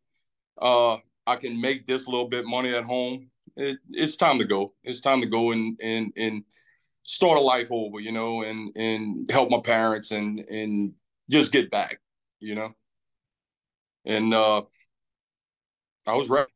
Uh, 0.60 0.96
I 1.26 1.36
can 1.36 1.58
make 1.58 1.86
this 1.86 2.06
little 2.06 2.28
bit 2.28 2.44
money 2.44 2.74
at 2.74 2.84
home. 2.84 3.30
It, 3.56 3.78
it's 3.90 4.16
time 4.16 4.38
to 4.40 4.44
go. 4.44 4.74
It's 4.84 5.00
time 5.00 5.22
to 5.22 5.26
go 5.26 5.52
and 5.52 5.78
and 5.82 6.12
and 6.16 6.44
start 7.02 7.38
a 7.38 7.40
life 7.40 7.68
over, 7.70 8.00
you 8.00 8.12
know, 8.12 8.42
and 8.42 8.74
and 8.76 9.30
help 9.30 9.50
my 9.50 9.60
parents 9.60 10.10
and 10.10 10.40
and 10.40 10.92
just 11.28 11.52
get 11.52 11.70
back, 11.70 12.00
you 12.40 12.54
know 12.54 12.74
and 14.04 14.34
uh, 14.34 14.62
I 16.06 16.14
was 16.14 16.28
ready. 16.28 16.50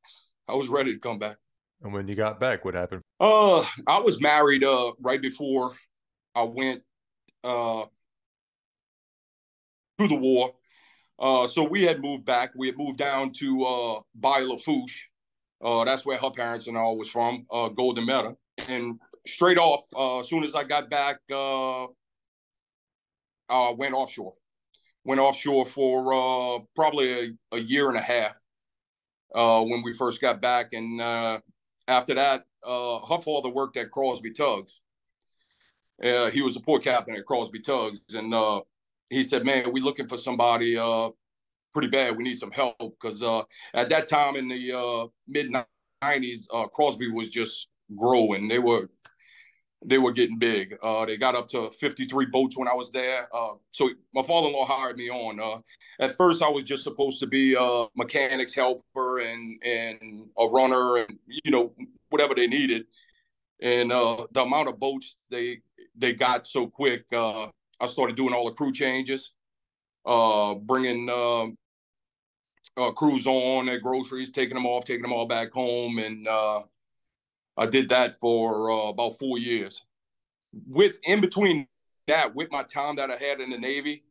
I 0.49 0.55
was 0.55 0.69
ready 0.69 0.93
to 0.93 0.99
come 0.99 1.19
back. 1.19 1.37
And 1.83 1.93
when 1.93 2.09
you 2.09 2.15
got 2.15 2.41
back, 2.41 2.65
what 2.65 2.75
happened? 2.75 3.03
Uh, 3.21 3.61
I 3.87 3.99
was 3.99 4.21
married 4.21 4.65
uh 4.65 4.93
right 5.01 5.21
before 5.21 5.73
I 6.35 6.43
went 6.43 6.83
uh 7.43 7.85
to 9.99 10.09
the 10.09 10.15
war. 10.15 10.55
Uh, 11.19 11.47
so 11.47 11.63
we 11.63 11.85
had 11.85 12.01
moved 12.01 12.25
back. 12.25 12.51
We 12.57 12.67
had 12.67 12.77
moved 12.77 12.99
down 12.99 13.33
to 13.35 13.65
uh 13.65 14.01
Bayou 14.15 14.49
Lafourche. 14.49 15.09
Uh, 15.63 15.85
that's 15.85 16.05
where 16.05 16.19
her 16.19 16.31
parents 16.31 16.67
and 16.67 16.77
all 16.77 16.99
was 16.99 17.09
from, 17.09 17.47
uh, 17.51 17.69
Golden 17.69 18.05
Meadow. 18.05 18.37
And 18.69 18.99
straight 19.27 19.59
off, 19.59 19.85
uh, 19.97 20.21
as 20.21 20.29
soon 20.29 20.45
as 20.45 20.55
I 20.55 20.65
got 20.65 20.91
back, 20.91 21.19
uh, 21.31 21.85
I 23.49 23.71
went 23.77 23.95
offshore 23.95 24.35
went 25.05 25.21
offshore 25.21 25.67
for 25.67 26.15
uh, 26.15 26.59
probably 26.75 27.13
a, 27.53 27.57
a, 27.57 27.61
year 27.61 27.89
and 27.89 27.97
a 27.97 28.01
half 28.01 28.41
uh, 29.35 29.63
when 29.63 29.83
we 29.83 29.95
first 29.95 30.21
got 30.21 30.41
back. 30.41 30.73
And 30.73 31.01
uh, 31.01 31.41
after 31.87 32.15
that, 32.15 32.45
uh, 32.67 33.01
her 33.07 33.21
father 33.21 33.51
worked 33.51 33.77
at 33.77 33.91
Crosby 33.91 34.33
Tugs. 34.33 34.81
Uh, 36.03 36.31
he 36.31 36.43
was 36.43 36.57
a 36.57 36.61
port 36.61 36.83
captain 36.83 37.15
at 37.15 37.27
Crosby 37.27 37.61
Tugs. 37.61 38.01
And 38.15 38.35
uh, 38.35 38.63
he 39.11 39.23
said, 39.23 39.45
Man, 39.45 39.73
we're 39.73 39.85
looking 39.85 40.09
for 40.09 40.17
somebody 40.17 40.77
uh, 40.77 41.11
pretty 41.73 41.89
bad. 41.89 42.17
We 42.17 42.25
need 42.25 42.39
some 42.39 42.51
help. 42.51 42.79
Because 42.79 43.23
uh, 43.23 43.43
at 43.75 43.91
that 43.91 44.09
time 44.09 44.37
in 44.37 44.49
the 44.49 45.11
mid 45.29 45.53
90s, 46.03 46.47
uh, 46.53 46.67
Crosby 46.69 47.11
was 47.11 47.29
just 47.29 47.69
growing. 47.95 48.49
They 48.49 48.59
were 48.59 48.89
they 49.87 49.99
were 49.99 50.13
getting 50.13 50.39
big. 50.39 50.77
Uh, 50.83 51.05
they 51.05 51.17
got 51.17 51.35
up 51.35 51.49
to 51.49 51.71
53 51.71 52.27
boats 52.27 52.57
when 52.57 52.69
I 52.69 52.75
was 52.75 52.91
there. 52.91 53.29
Uh, 53.35 53.55
so 53.71 53.91
my 54.15 54.23
father-in-law 54.23 54.65
hired 54.67 54.97
me 54.97 55.11
on. 55.11 55.39
Uh, 55.39 55.61
at 56.01 56.17
first, 56.17 56.43
I 56.43 56.49
was 56.49 56.65
just 56.65 56.83
supposed 56.83 57.21
to 57.21 57.27
be 57.27 57.55
a 57.59 57.87
mechanics 57.95 58.55
helper 58.55 59.21
and 59.21 59.63
and 59.63 60.29
a 60.39 60.47
runner 60.47 60.97
and 60.97 61.19
you 61.27 61.51
know 61.51 61.73
whatever 62.09 62.35
they 62.35 62.47
needed. 62.47 62.87
And 63.61 63.93
uh, 63.93 64.27
the 64.33 64.43
amount 64.43 64.69
of 64.69 64.81
boats 64.81 65.17
they 65.31 65.61
they 65.97 66.13
got 66.13 66.47
so 66.47 66.67
quick, 66.67 67.05
uh, 67.13 67.49
I 67.81 67.87
started 67.87 68.17
doing 68.17 68.35
all 68.35 68.49
the 68.49 68.55
crew 68.55 68.73
changes, 68.73 69.33
uh, 70.07 70.55
bringing 70.55 71.09
crews 72.97 73.27
on 73.27 73.67
their 73.67 73.79
groceries, 73.79 74.31
taking 74.31 74.55
them 74.55 74.67
off, 74.67 74.85
taking 74.85 75.03
them 75.03 75.13
all 75.13 75.27
back 75.27 75.53
home, 75.53 75.99
and 75.99 76.27
I 77.57 77.67
did 77.67 77.89
that 77.91 78.19
for 78.21 78.71
uh, 78.71 78.89
about 78.89 79.19
four 79.19 79.39
years. 79.39 79.83
With 80.67 80.97
in 81.05 81.21
between 81.21 81.67
that, 82.07 82.35
with 82.35 82.51
my 82.51 82.63
time 82.65 82.97
that 82.97 83.11
I 83.11 83.17
had 83.17 83.41
in 83.41 83.51
the 83.51 83.59
Navy, 83.59 84.05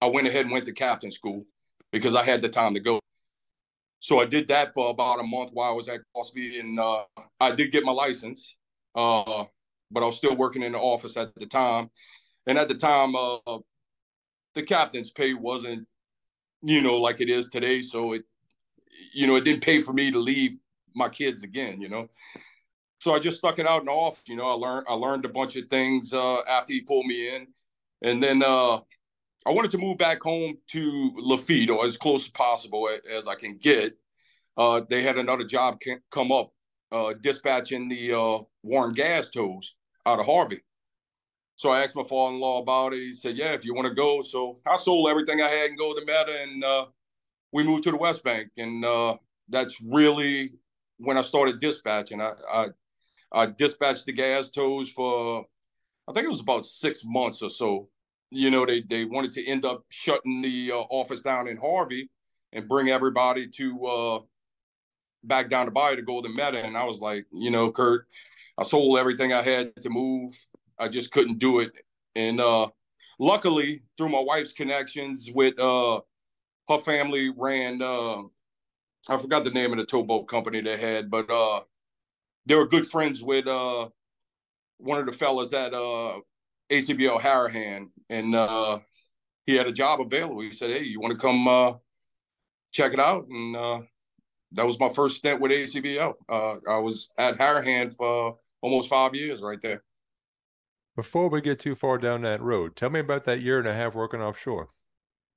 I 0.00 0.06
went 0.06 0.26
ahead 0.26 0.42
and 0.42 0.52
went 0.52 0.66
to 0.66 0.72
captain 0.72 1.10
school 1.10 1.44
because 1.92 2.14
I 2.14 2.22
had 2.22 2.42
the 2.42 2.48
time 2.48 2.74
to 2.74 2.80
go. 2.80 3.00
So 4.00 4.20
I 4.20 4.24
did 4.24 4.48
that 4.48 4.74
for 4.74 4.90
about 4.90 5.20
a 5.20 5.24
month 5.24 5.50
while 5.52 5.70
I 5.70 5.74
was 5.74 5.88
at 5.88 6.00
Crosby, 6.14 6.60
and 6.60 6.78
uh, 6.78 7.04
I 7.40 7.52
did 7.52 7.72
get 7.72 7.84
my 7.84 7.92
license, 7.92 8.56
uh, 8.94 9.44
but 9.90 10.02
I 10.02 10.06
was 10.06 10.16
still 10.16 10.36
working 10.36 10.62
in 10.62 10.72
the 10.72 10.78
office 10.78 11.16
at 11.16 11.34
the 11.34 11.46
time. 11.46 11.90
And 12.46 12.58
at 12.58 12.68
the 12.68 12.74
time, 12.74 13.16
uh, 13.16 13.38
the 14.54 14.62
captain's 14.62 15.10
pay 15.10 15.34
wasn't, 15.34 15.88
you 16.62 16.82
know, 16.82 16.96
like 16.96 17.20
it 17.20 17.30
is 17.30 17.48
today. 17.48 17.82
So 17.82 18.12
it, 18.12 18.22
you 19.12 19.26
know, 19.26 19.36
it 19.36 19.44
didn't 19.44 19.64
pay 19.64 19.80
for 19.80 19.92
me 19.92 20.12
to 20.12 20.18
leave 20.18 20.56
my 20.94 21.08
kids 21.08 21.42
again, 21.42 21.80
you 21.80 21.88
know 21.88 22.08
so 22.98 23.14
I 23.14 23.18
just 23.18 23.38
stuck 23.38 23.58
it 23.58 23.66
out 23.66 23.80
and 23.80 23.88
off. 23.88 24.22
You 24.26 24.36
know, 24.36 24.48
I 24.48 24.54
learned 24.54 24.86
I 24.88 24.94
learned 24.94 25.24
a 25.24 25.28
bunch 25.30 25.56
of 25.56 25.68
things 25.68 26.12
uh, 26.12 26.40
after 26.48 26.72
he 26.72 26.80
pulled 26.80 27.06
me 27.06 27.34
in, 27.34 27.46
and 28.02 28.22
then 28.22 28.42
uh, 28.42 28.76
I 29.46 29.50
wanted 29.50 29.70
to 29.72 29.78
move 29.78 29.98
back 29.98 30.22
home 30.22 30.58
to 30.68 31.12
Lafitte 31.16 31.70
or 31.70 31.84
as 31.84 31.96
close 31.96 32.24
as 32.24 32.30
possible 32.30 32.88
as 33.10 33.28
I 33.28 33.34
can 33.34 33.58
get. 33.58 33.96
Uh, 34.56 34.80
they 34.88 35.02
had 35.02 35.18
another 35.18 35.44
job 35.44 35.78
come 36.10 36.32
up, 36.32 36.52
uh, 36.90 37.12
dispatching 37.20 37.88
the 37.88 38.12
uh, 38.12 38.38
Warren 38.62 38.94
gas 38.94 39.28
tows 39.28 39.74
out 40.06 40.18
of 40.18 40.26
Harvey. 40.26 40.62
So 41.56 41.70
I 41.70 41.82
asked 41.82 41.96
my 41.96 42.04
father-in-law 42.04 42.60
about 42.62 42.92
it. 42.92 42.98
He 42.98 43.12
said, 43.12 43.36
"Yeah, 43.36 43.52
if 43.52 43.64
you 43.64 43.74
want 43.74 43.88
to 43.88 43.94
go." 43.94 44.22
So 44.22 44.58
I 44.66 44.76
sold 44.76 45.08
everything 45.08 45.42
I 45.42 45.48
had 45.48 45.70
and 45.70 45.78
go 45.78 45.94
to 45.94 46.00
Meta, 46.00 46.42
and 46.42 46.64
uh, 46.64 46.86
we 47.52 47.62
moved 47.62 47.84
to 47.84 47.90
the 47.90 47.96
West 47.96 48.24
Bank, 48.24 48.48
and 48.56 48.84
that's 49.48 49.80
really 49.80 50.52
when 50.98 51.18
I 51.18 51.22
started 51.22 51.60
dispatching. 51.60 52.20
I, 52.20 52.32
I 52.50 52.66
I 53.32 53.46
dispatched 53.46 54.06
the 54.06 54.12
gas 54.12 54.50
tows 54.50 54.90
for, 54.90 55.44
I 56.08 56.12
think 56.12 56.26
it 56.26 56.30
was 56.30 56.40
about 56.40 56.66
six 56.66 57.02
months 57.04 57.42
or 57.42 57.50
so. 57.50 57.88
You 58.30 58.50
know, 58.50 58.66
they 58.66 58.80
they 58.80 59.04
wanted 59.04 59.32
to 59.32 59.46
end 59.46 59.64
up 59.64 59.84
shutting 59.88 60.42
the 60.42 60.72
uh, 60.72 60.78
office 60.90 61.22
down 61.22 61.46
in 61.46 61.56
Harvey 61.56 62.10
and 62.52 62.68
bring 62.68 62.88
everybody 62.88 63.46
to 63.48 63.86
uh, 63.86 64.18
back 65.22 65.48
down 65.48 65.66
to 65.66 65.70
Baye 65.70 65.96
to 65.96 66.02
Golden 66.02 66.34
Meadow. 66.34 66.58
And 66.58 66.76
I 66.76 66.84
was 66.84 67.00
like, 67.00 67.26
you 67.32 67.50
know, 67.50 67.70
Kurt, 67.70 68.06
I 68.58 68.64
sold 68.64 68.98
everything 68.98 69.32
I 69.32 69.42
had 69.42 69.80
to 69.82 69.90
move. 69.90 70.36
I 70.78 70.88
just 70.88 71.12
couldn't 71.12 71.38
do 71.38 71.60
it. 71.60 71.72
And 72.16 72.40
uh, 72.40 72.68
luckily, 73.20 73.82
through 73.96 74.08
my 74.08 74.20
wife's 74.20 74.52
connections 74.52 75.30
with 75.32 75.58
uh, 75.60 76.00
her 76.68 76.78
family, 76.78 77.30
ran. 77.36 77.80
Uh, 77.80 78.22
I 79.08 79.18
forgot 79.18 79.44
the 79.44 79.50
name 79.50 79.72
of 79.72 79.78
the 79.78 79.86
towboat 79.86 80.26
company 80.26 80.60
they 80.60 80.76
had, 80.76 81.10
but 81.10 81.30
uh, 81.30 81.60
they 82.46 82.54
were 82.54 82.66
good 82.66 82.86
friends 82.86 83.22
with 83.22 83.46
uh, 83.46 83.88
one 84.78 84.98
of 84.98 85.06
the 85.06 85.12
fellas 85.12 85.52
at 85.52 85.74
uh, 85.74 86.18
ACBL 86.70 87.20
Harahan, 87.20 87.88
and 88.08 88.34
uh, 88.34 88.78
he 89.46 89.56
had 89.56 89.66
a 89.66 89.72
job 89.72 90.00
available. 90.00 90.40
He 90.40 90.52
said, 90.52 90.70
"Hey, 90.70 90.84
you 90.84 91.00
want 91.00 91.12
to 91.12 91.18
come 91.18 91.46
uh, 91.46 91.72
check 92.72 92.92
it 92.92 93.00
out?" 93.00 93.26
And 93.28 93.56
uh, 93.56 93.80
that 94.52 94.66
was 94.66 94.78
my 94.78 94.88
first 94.88 95.16
stint 95.16 95.40
with 95.40 95.50
ACBL. 95.50 96.14
Uh, 96.28 96.54
I 96.68 96.78
was 96.78 97.10
at 97.18 97.38
Harahan 97.38 97.94
for 97.94 98.38
almost 98.62 98.88
five 98.88 99.14
years, 99.14 99.42
right 99.42 99.60
there. 99.60 99.82
Before 100.94 101.28
we 101.28 101.40
get 101.42 101.58
too 101.58 101.74
far 101.74 101.98
down 101.98 102.22
that 102.22 102.40
road, 102.40 102.74
tell 102.74 102.90
me 102.90 103.00
about 103.00 103.24
that 103.24 103.42
year 103.42 103.58
and 103.58 103.68
a 103.68 103.74
half 103.74 103.94
working 103.94 104.22
offshore. 104.22 104.70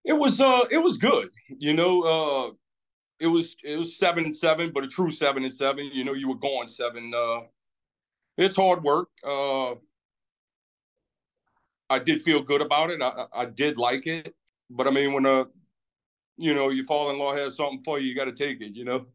It 0.06 0.14
was 0.14 0.40
uh, 0.40 0.66
it 0.72 0.78
was 0.78 0.98
good. 0.98 1.30
You 1.50 1.74
know, 1.74 2.02
uh, 2.02 2.52
it 3.20 3.28
was 3.28 3.56
it 3.64 3.78
was 3.78 3.98
seven 3.98 4.26
and 4.26 4.36
seven, 4.36 4.72
but 4.74 4.84
a 4.84 4.88
true 4.88 5.12
seven 5.12 5.44
and 5.44 5.54
seven. 5.54 5.90
You 5.94 6.04
know, 6.04 6.14
you 6.14 6.30
were 6.30 6.36
going 6.36 6.68
seven. 6.68 7.14
Uh, 7.14 7.42
it's 8.38 8.56
hard 8.56 8.84
work. 8.84 9.10
Uh, 9.24 9.76
I 11.90 12.00
did 12.00 12.22
feel 12.22 12.42
good 12.42 12.62
about 12.62 12.92
it. 12.92 13.02
I, 13.02 13.26
I 13.34 13.46
did 13.46 13.78
like 13.78 14.08
it, 14.08 14.36
but 14.70 14.88
I 14.88 14.92
mean, 14.92 15.12
when 15.12 15.26
a 15.26 15.46
you 16.38 16.54
know 16.54 16.70
your 16.70 16.86
father-in-law 16.86 17.36
has 17.36 17.58
something 17.58 17.82
for 17.82 18.00
you, 18.00 18.08
you 18.08 18.16
got 18.16 18.26
to 18.26 18.32
take 18.32 18.62
it. 18.62 18.76
You 18.76 18.86
know, 18.86 19.08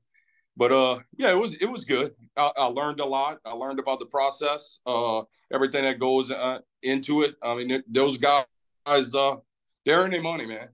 but 0.57 0.73
uh, 0.73 0.99
yeah, 1.17 1.31
it 1.31 1.39
was 1.39 1.55
it 1.55 1.67
was 1.67 1.85
good. 1.85 2.15
I, 2.37 2.51
I 2.57 2.65
learned 2.67 3.01
a 3.01 3.07
lot. 3.07 3.41
I 3.45 3.53
learned 3.53 3.79
about 3.79 4.01
the 4.01 4.07
process, 4.07 4.81
uh, 4.87 5.23
everything 5.53 5.85
that 5.85 5.99
goes 5.99 6.31
uh, 6.31 6.59
into 6.83 7.23
it. 7.23 7.37
I 7.43 7.55
mean, 7.55 7.83
those 7.89 8.19
guys, 8.19 8.45
uh, 8.87 9.37
they're 9.87 10.01
earning 10.01 10.23
money, 10.23 10.47
man 10.47 10.69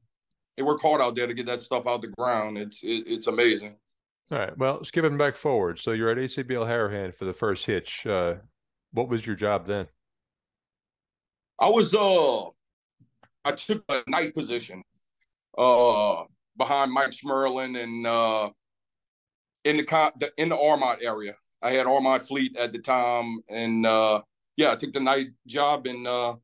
they 0.57 0.63
work 0.63 0.81
hard 0.83 1.01
out 1.01 1.15
there 1.15 1.27
to 1.27 1.35
get 1.35 1.47
that 1.47 1.63
stuff 1.63 1.87
out 1.87 2.03
the 2.03 2.09
ground. 2.09 2.59
It's 2.59 2.83
it, 2.83 3.05
it's 3.07 3.27
amazing. 3.27 3.77
All 4.31 4.39
right. 4.39 4.57
Well, 4.57 4.85
skipping 4.85 5.19
back 5.19 5.37
forward. 5.37 5.79
So 5.79 5.91
you're 5.93 6.11
at 6.11 6.19
ACBL 6.19 6.69
Harahan 6.69 7.15
for 7.15 7.25
the 7.25 7.33
first 7.33 7.67
hitch. 7.67 8.07
Uh, 8.07 8.37
what 8.93 9.09
was 9.09 9.27
your 9.27 9.37
job 9.37 9.67
then? 9.67 9.89
I 11.59 11.69
was 11.69 11.95
uh 11.95 12.45
I 13.45 13.53
took 13.53 13.85
a 13.89 14.03
night 14.07 14.35
position 14.35 14.83
uh 15.59 16.25
behind 16.57 16.93
Mike 16.93 17.11
Schmerlin 17.11 17.83
and 17.83 18.07
uh 18.07 18.51
in 19.65 19.77
the 19.77 20.13
the 20.19 20.33
in 20.39 20.49
the 20.49 20.57
Ormont 20.57 21.03
area. 21.03 21.35
I 21.63 21.73
had 21.73 21.87
Ormont 21.87 22.27
Fleet 22.27 22.57
at 22.57 22.73
the 22.73 22.79
time 22.79 23.41
and 23.49 23.85
uh 23.85 24.23
yeah, 24.57 24.73
I 24.73 24.77
took 24.77 24.93
the 24.93 25.01
night 25.01 25.29
job 25.47 25.87
and 25.87 26.07
uh 26.07 26.37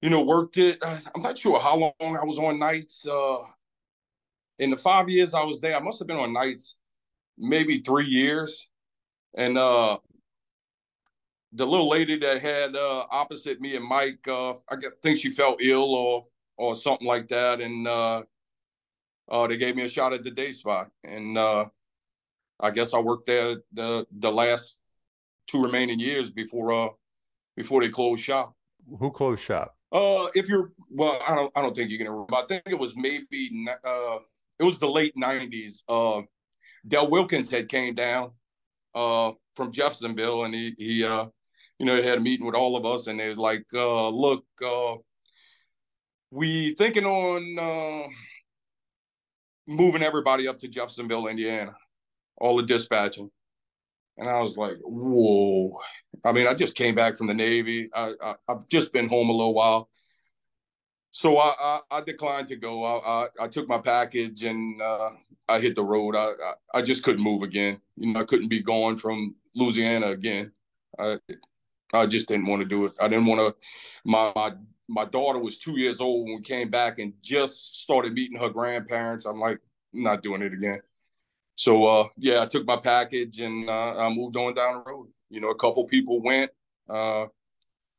you 0.00 0.10
know, 0.10 0.22
worked 0.22 0.58
it. 0.58 0.78
I'm 0.82 1.22
not 1.22 1.38
sure 1.38 1.60
how 1.60 1.76
long 1.76 1.92
I 2.00 2.24
was 2.24 2.38
on 2.38 2.58
nights. 2.58 3.06
Uh, 3.06 3.38
in 4.58 4.70
the 4.70 4.76
five 4.76 5.08
years 5.08 5.34
I 5.34 5.44
was 5.44 5.60
there, 5.60 5.76
I 5.76 5.80
must 5.80 5.98
have 5.98 6.08
been 6.08 6.18
on 6.18 6.32
nights 6.32 6.76
maybe 7.38 7.78
three 7.80 8.06
years. 8.06 8.68
And 9.34 9.56
uh 9.56 9.98
the 11.52 11.66
little 11.66 11.88
lady 11.88 12.18
that 12.18 12.42
had 12.42 12.76
uh 12.76 13.04
opposite 13.10 13.60
me 13.60 13.76
and 13.76 13.84
Mike, 13.84 14.26
uh 14.26 14.54
I 14.68 14.76
think 15.02 15.18
she 15.18 15.30
felt 15.30 15.62
ill 15.62 15.94
or 15.94 16.26
or 16.56 16.74
something 16.74 17.06
like 17.06 17.28
that. 17.28 17.60
And 17.60 17.86
uh 17.86 18.22
uh 19.28 19.46
they 19.46 19.56
gave 19.56 19.76
me 19.76 19.84
a 19.84 19.88
shot 19.88 20.12
at 20.12 20.24
the 20.24 20.30
day 20.30 20.52
spot. 20.52 20.90
And 21.04 21.38
uh 21.38 21.66
I 22.60 22.70
guess 22.72 22.92
I 22.94 22.98
worked 22.98 23.26
there 23.26 23.58
the 23.72 24.06
the 24.18 24.32
last 24.32 24.78
two 25.46 25.62
remaining 25.62 26.00
years 26.00 26.30
before 26.30 26.72
uh 26.72 26.88
before 27.56 27.80
they 27.80 27.88
closed 27.88 28.24
shop. 28.24 28.54
Who 28.98 29.10
closed 29.12 29.42
shop? 29.42 29.77
Uh, 29.90 30.28
if 30.34 30.48
you're 30.48 30.72
well, 30.90 31.18
I 31.26 31.34
don't 31.34 31.52
I 31.56 31.62
don't 31.62 31.74
think 31.74 31.90
you 31.90 31.98
can 31.98 32.08
remember. 32.08 32.36
I 32.36 32.44
think 32.46 32.62
it 32.66 32.78
was 32.78 32.94
maybe 32.96 33.66
uh 33.84 34.18
it 34.58 34.64
was 34.64 34.78
the 34.78 34.88
late 34.88 35.14
'90s. 35.16 35.82
Uh, 35.88 36.22
Del 36.86 37.10
Wilkins 37.10 37.50
had 37.50 37.68
came 37.68 37.94
down 37.94 38.32
uh 38.94 39.32
from 39.56 39.72
Jeffersonville, 39.72 40.44
and 40.44 40.54
he 40.54 40.74
he 40.78 41.04
uh 41.04 41.26
you 41.78 41.86
know 41.86 42.02
had 42.02 42.18
a 42.18 42.20
meeting 42.20 42.46
with 42.46 42.54
all 42.54 42.76
of 42.76 42.84
us, 42.84 43.06
and 43.06 43.18
they 43.18 43.28
was 43.28 43.38
like, 43.38 43.64
uh, 43.74 44.08
look, 44.08 44.44
uh, 44.64 44.96
we 46.30 46.74
thinking 46.74 47.06
on 47.06 47.58
uh 47.58 48.08
moving 49.66 50.02
everybody 50.02 50.48
up 50.48 50.58
to 50.58 50.68
Jeffersonville, 50.68 51.28
Indiana, 51.28 51.74
all 52.38 52.56
the 52.56 52.62
dispatching. 52.62 53.30
And 54.18 54.28
I 54.28 54.40
was 54.42 54.56
like, 54.56 54.76
whoa. 54.82 55.78
I 56.24 56.32
mean, 56.32 56.46
I 56.46 56.54
just 56.54 56.74
came 56.74 56.94
back 56.94 57.16
from 57.16 57.28
the 57.28 57.34
Navy. 57.34 57.88
I, 57.94 58.12
I, 58.22 58.34
have 58.48 58.68
just 58.68 58.92
been 58.92 59.08
home 59.08 59.30
a 59.30 59.32
little 59.32 59.54
while. 59.54 59.88
So 61.10 61.38
I, 61.38 61.54
I, 61.58 61.80
I 61.90 62.00
declined 62.00 62.48
to 62.48 62.56
go. 62.56 62.84
I, 62.84 62.98
I, 62.98 63.44
I, 63.44 63.48
took 63.48 63.68
my 63.68 63.78
package 63.78 64.42
and 64.42 64.82
uh, 64.82 65.10
I 65.48 65.60
hit 65.60 65.74
the 65.76 65.84
road. 65.84 66.16
I, 66.16 66.32
I, 66.32 66.78
I 66.78 66.82
just 66.82 67.04
couldn't 67.04 67.22
move 67.22 67.42
again. 67.42 67.80
You 67.96 68.12
know, 68.12 68.20
I 68.20 68.24
couldn't 68.24 68.48
be 68.48 68.60
gone 68.60 68.96
from 68.96 69.36
Louisiana 69.54 70.08
again. 70.08 70.52
I, 70.98 71.18
I 71.94 72.06
just 72.06 72.28
didn't 72.28 72.46
want 72.46 72.60
to 72.62 72.68
do 72.68 72.86
it. 72.86 72.92
I 73.00 73.08
didn't 73.08 73.26
want 73.26 73.40
to. 73.40 73.54
My, 74.04 74.32
my 74.34 74.52
my 74.88 75.04
daughter 75.04 75.38
was 75.38 75.58
two 75.58 75.78
years 75.78 76.00
old 76.00 76.24
when 76.24 76.36
we 76.36 76.42
came 76.42 76.70
back 76.70 76.98
and 76.98 77.12
just 77.22 77.76
started 77.76 78.14
meeting 78.14 78.38
her 78.38 78.48
grandparents. 78.48 79.26
I'm 79.26 79.38
like, 79.38 79.58
I'm 79.94 80.02
not 80.02 80.22
doing 80.22 80.42
it 80.42 80.54
again. 80.54 80.80
So 81.58 81.84
uh, 81.86 82.08
yeah, 82.16 82.40
I 82.40 82.46
took 82.46 82.64
my 82.64 82.76
package 82.76 83.40
and 83.40 83.68
uh, 83.68 83.96
I 83.98 84.08
moved 84.14 84.36
on 84.36 84.54
down 84.54 84.74
the 84.74 84.92
road. 84.92 85.08
You 85.28 85.40
know, 85.40 85.50
a 85.50 85.56
couple 85.56 85.84
people 85.86 86.22
went. 86.22 86.52
Uh, 86.88 87.26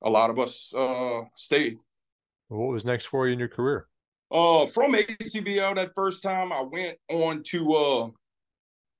a 0.01 0.09
lot 0.09 0.29
of 0.29 0.39
us 0.39 0.73
uh, 0.73 1.23
stayed. 1.35 1.75
What 2.47 2.71
was 2.71 2.85
next 2.85 3.07
for 3.07 3.27
you 3.27 3.33
in 3.33 3.39
your 3.39 3.49
career? 3.49 3.87
Uh, 4.31 4.65
from 4.65 4.93
ACBL 4.93 5.75
that 5.75 5.91
first 5.93 6.23
time, 6.23 6.53
I 6.53 6.61
went 6.61 6.97
on 7.09 7.43
to 7.47 7.73
uh, 7.73 8.09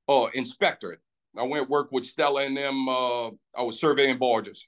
uh, 0.10 0.28
inspectorate. 0.34 1.00
I 1.38 1.44
went 1.44 1.70
work 1.70 1.94
with 1.94 2.06
Stella 2.06 2.44
and 2.44 2.58
them. 2.58 2.90
Uh, 2.90 3.28
I 3.56 3.62
was 3.62 3.80
surveying 3.80 4.18
barges. 4.18 4.68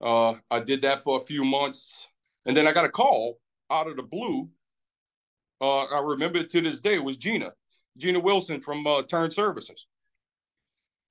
Uh, 0.00 0.34
I 0.48 0.60
did 0.60 0.80
that 0.82 1.02
for 1.02 1.18
a 1.18 1.24
few 1.24 1.44
months, 1.44 2.06
and 2.46 2.56
then 2.56 2.68
I 2.68 2.72
got 2.72 2.84
a 2.84 2.88
call 2.88 3.40
out 3.68 3.88
of 3.88 3.96
the 3.96 4.04
blue. 4.04 4.48
Uh, 5.60 5.86
I 5.86 6.00
remember 6.04 6.38
it 6.38 6.50
to 6.50 6.60
this 6.60 6.78
day. 6.78 6.94
It 6.94 7.04
was 7.04 7.16
Gina. 7.16 7.50
Gina 7.98 8.20
Wilson 8.20 8.60
from 8.60 8.86
uh, 8.86 9.02
Turn 9.02 9.30
Services. 9.30 9.86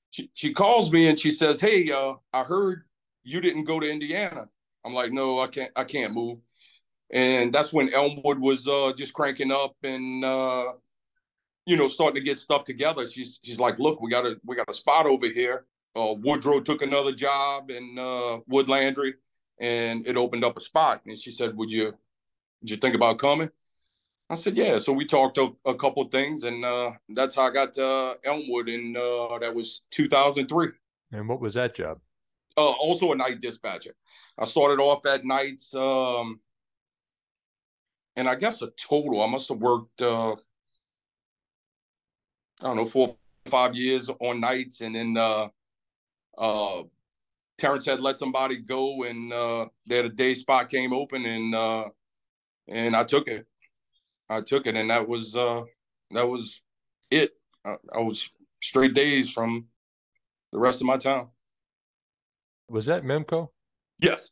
She, 0.10 0.32
she 0.34 0.54
calls 0.54 0.92
me 0.92 1.08
and 1.08 1.20
she 1.20 1.32
says, 1.32 1.60
"Hey, 1.60 1.92
uh, 1.92 2.14
I 2.34 2.44
heard 2.44 2.84
you 3.24 3.42
didn't 3.42 3.66
go 3.66 3.80
to 3.80 3.90
Indiana." 3.90 4.50
I'm 4.86 4.94
like, 4.94 5.12
"No, 5.12 5.40
I 5.40 5.48
can't. 5.48 5.72
I 5.76 5.84
can't 5.84 6.14
move." 6.14 6.40
And 7.12 7.54
that's 7.54 7.72
when 7.72 7.94
Elmwood 7.94 8.40
was 8.40 8.68
uh, 8.68 8.94
just 8.98 9.14
cranking 9.14 9.52
up 9.52 9.76
and 9.84 10.24
uh, 10.24 10.74
you 11.66 11.76
know 11.76 11.88
starting 11.88 12.16
to 12.16 12.22
get 12.22 12.40
stuff 12.40 12.64
together. 12.64 13.06
She's 13.06 13.40
she's 13.44 13.60
like, 13.60 13.80
"Look, 13.80 14.02
we 14.02 14.10
got 14.10 14.26
a 14.26 14.38
we 14.46 14.56
got 14.56 14.70
a 14.70 14.74
spot 14.74 15.06
over 15.06 15.28
here." 15.28 15.66
Uh, 15.96 16.14
Woodrow 16.14 16.62
took 16.62 16.82
another 16.82 17.12
job 17.12 17.72
in 17.72 17.98
uh, 18.00 18.38
Wood 18.48 18.70
Landry, 18.70 19.16
and 19.60 20.08
it 20.08 20.16
opened 20.16 20.44
up 20.44 20.58
a 20.58 20.62
spot. 20.62 21.02
And 21.06 21.18
she 21.18 21.32
said, 21.32 21.56
"Would 21.58 21.72
you 21.72 21.94
would 22.62 22.72
you 22.72 22.78
think 22.78 22.96
about 22.96 23.20
coming?" 23.20 23.50
I 24.30 24.36
said, 24.36 24.58
yeah. 24.58 24.80
So 24.80 24.92
we 24.92 25.06
talked 25.06 25.38
a, 25.38 25.52
a 25.66 25.74
couple 25.74 26.04
things, 26.06 26.44
and 26.44 26.64
uh, 26.66 26.92
that's 27.10 27.36
how 27.36 27.44
I 27.44 27.52
got 27.52 27.74
to 27.76 27.86
uh, 27.86 28.14
Elmwood, 28.26 28.68
and 28.68 28.98
uh, 28.98 29.38
that 29.40 29.54
was 29.54 29.84
2003. 29.92 30.70
And 31.14 31.30
what 31.30 31.40
was 31.40 31.54
that 31.54 31.76
job? 31.76 32.00
Uh, 32.58 32.72
also 32.72 33.12
a 33.14 33.16
night 33.16 33.40
dispatcher. 33.40 33.94
I 34.38 34.46
started 34.46 34.82
off 34.82 35.06
at 35.06 35.24
nights, 35.24 35.74
um, 35.74 36.42
and 38.16 38.28
I 38.28 38.36
guess 38.36 38.62
a 38.62 38.68
total, 38.72 39.22
I 39.22 39.28
must 39.28 39.48
have 39.50 39.60
worked, 39.60 40.02
uh, 40.02 40.34
I 40.34 40.36
don't 42.62 42.76
know, 42.76 42.86
four 42.86 43.16
five 43.48 43.76
years 43.76 44.10
on 44.20 44.40
nights, 44.42 44.82
and 44.82 44.96
then 44.96 45.18
uh, 45.18 45.48
uh, 46.38 46.84
Terrence 47.58 47.86
had 47.86 48.02
let 48.02 48.20
somebody 48.20 48.58
go, 48.58 49.04
and 49.04 49.34
uh, 49.34 49.68
they 49.86 49.98
had 49.98 50.06
a 50.06 50.10
day 50.10 50.36
spot 50.36 50.70
came 50.70 50.94
open, 50.94 51.26
and 51.26 51.56
uh, 51.56 51.86
and 52.68 52.96
I 52.96 53.04
took 53.04 53.28
it. 53.28 53.48
I 54.30 54.42
took 54.42 54.68
it, 54.68 54.76
and 54.76 54.90
that 54.90 55.08
was 55.08 55.36
uh, 55.36 55.64
that 56.12 56.28
was 56.28 56.62
it. 57.12 57.32
I, 57.66 57.76
I, 57.94 58.00
was 58.00 58.30
straight 58.62 58.94
days 58.94 59.32
from 59.32 59.68
the 60.52 60.60
rest 60.60 60.82
of 60.82 60.88
my 60.88 60.98
time. 60.98 61.28
Was 62.70 62.86
that 62.88 63.04
Memco? 63.04 63.50
Yes, 64.00 64.32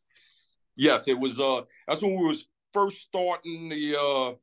yes. 0.75 1.08
It 1.08 1.17
was. 1.19 1.39
Uh, 1.39 1.62
that's 1.88 2.01
when 2.01 2.15
we 2.15 2.27
was 2.27 2.47
first 2.73 3.01
starting 3.01 3.69
the. 3.69 3.95
Uh, 3.95 4.34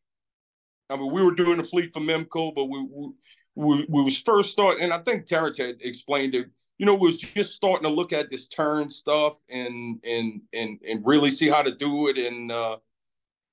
I 0.92 0.96
mean, 0.96 1.12
we 1.12 1.22
were 1.22 1.34
doing 1.34 1.58
the 1.58 1.64
fleet 1.64 1.92
for 1.92 2.00
Memco, 2.00 2.54
but 2.54 2.66
we 2.66 2.86
we 2.90 3.10
we, 3.54 3.86
we 3.88 4.02
was 4.02 4.20
first 4.20 4.52
starting, 4.52 4.84
and 4.84 4.92
I 4.92 4.98
think 4.98 5.26
Terrence 5.26 5.58
had 5.58 5.76
explained 5.80 6.34
it. 6.34 6.46
You 6.78 6.86
know, 6.86 6.94
we 6.94 7.06
was 7.06 7.18
just 7.18 7.52
starting 7.52 7.84
to 7.84 7.94
look 7.94 8.12
at 8.12 8.30
this 8.30 8.48
turn 8.48 8.90
stuff 8.90 9.36
and 9.50 10.00
and 10.04 10.40
and 10.54 10.78
and 10.88 11.04
really 11.04 11.30
see 11.30 11.48
how 11.48 11.62
to 11.62 11.74
do 11.74 12.08
it, 12.08 12.18
and 12.18 12.50
uh, 12.50 12.78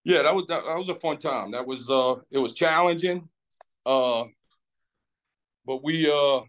yeah, 0.09 0.23
that 0.23 0.33
was 0.33 0.45
that, 0.47 0.63
that, 0.65 0.75
was 0.75 0.89
a 0.89 0.95
fun 0.95 1.19
time. 1.19 1.51
That 1.51 1.67
was 1.67 1.91
uh 1.91 2.15
it 2.31 2.39
was 2.39 2.55
challenging. 2.55 3.29
Uh 3.85 4.23
but 5.67 5.83
we 5.83 6.09
uh 6.09 6.41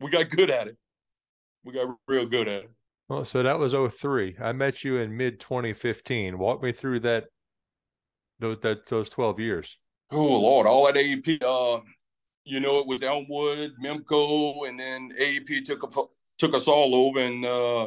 we 0.00 0.10
got 0.10 0.30
good 0.30 0.48
at 0.48 0.68
it. 0.68 0.78
We 1.64 1.74
got 1.74 1.94
real 2.06 2.24
good 2.24 2.48
at 2.48 2.64
it. 2.64 2.70
Well, 3.10 3.26
so 3.26 3.42
that 3.42 3.58
was 3.58 3.74
03. 3.74 4.36
I 4.40 4.52
met 4.52 4.84
you 4.84 4.96
in 4.96 5.18
mid 5.18 5.38
2015. 5.38 6.38
Walk 6.38 6.62
me 6.62 6.72
through 6.72 7.00
that 7.00 7.26
those 8.38 8.58
that 8.60 8.86
those 8.86 9.10
12 9.10 9.38
years. 9.38 9.78
Oh 10.10 10.40
Lord, 10.40 10.66
all 10.66 10.88
at 10.88 10.94
AEP 10.94 11.42
uh 11.42 11.82
you 12.44 12.60
know 12.60 12.78
it 12.78 12.86
was 12.86 13.02
Elmwood, 13.02 13.72
Memco, 13.84 14.66
and 14.66 14.80
then 14.80 15.12
AEP 15.20 15.62
took 15.62 15.82
a, 15.82 16.02
took 16.38 16.54
us 16.54 16.68
all 16.68 16.94
over 16.94 17.18
and 17.18 17.44
uh 17.44 17.86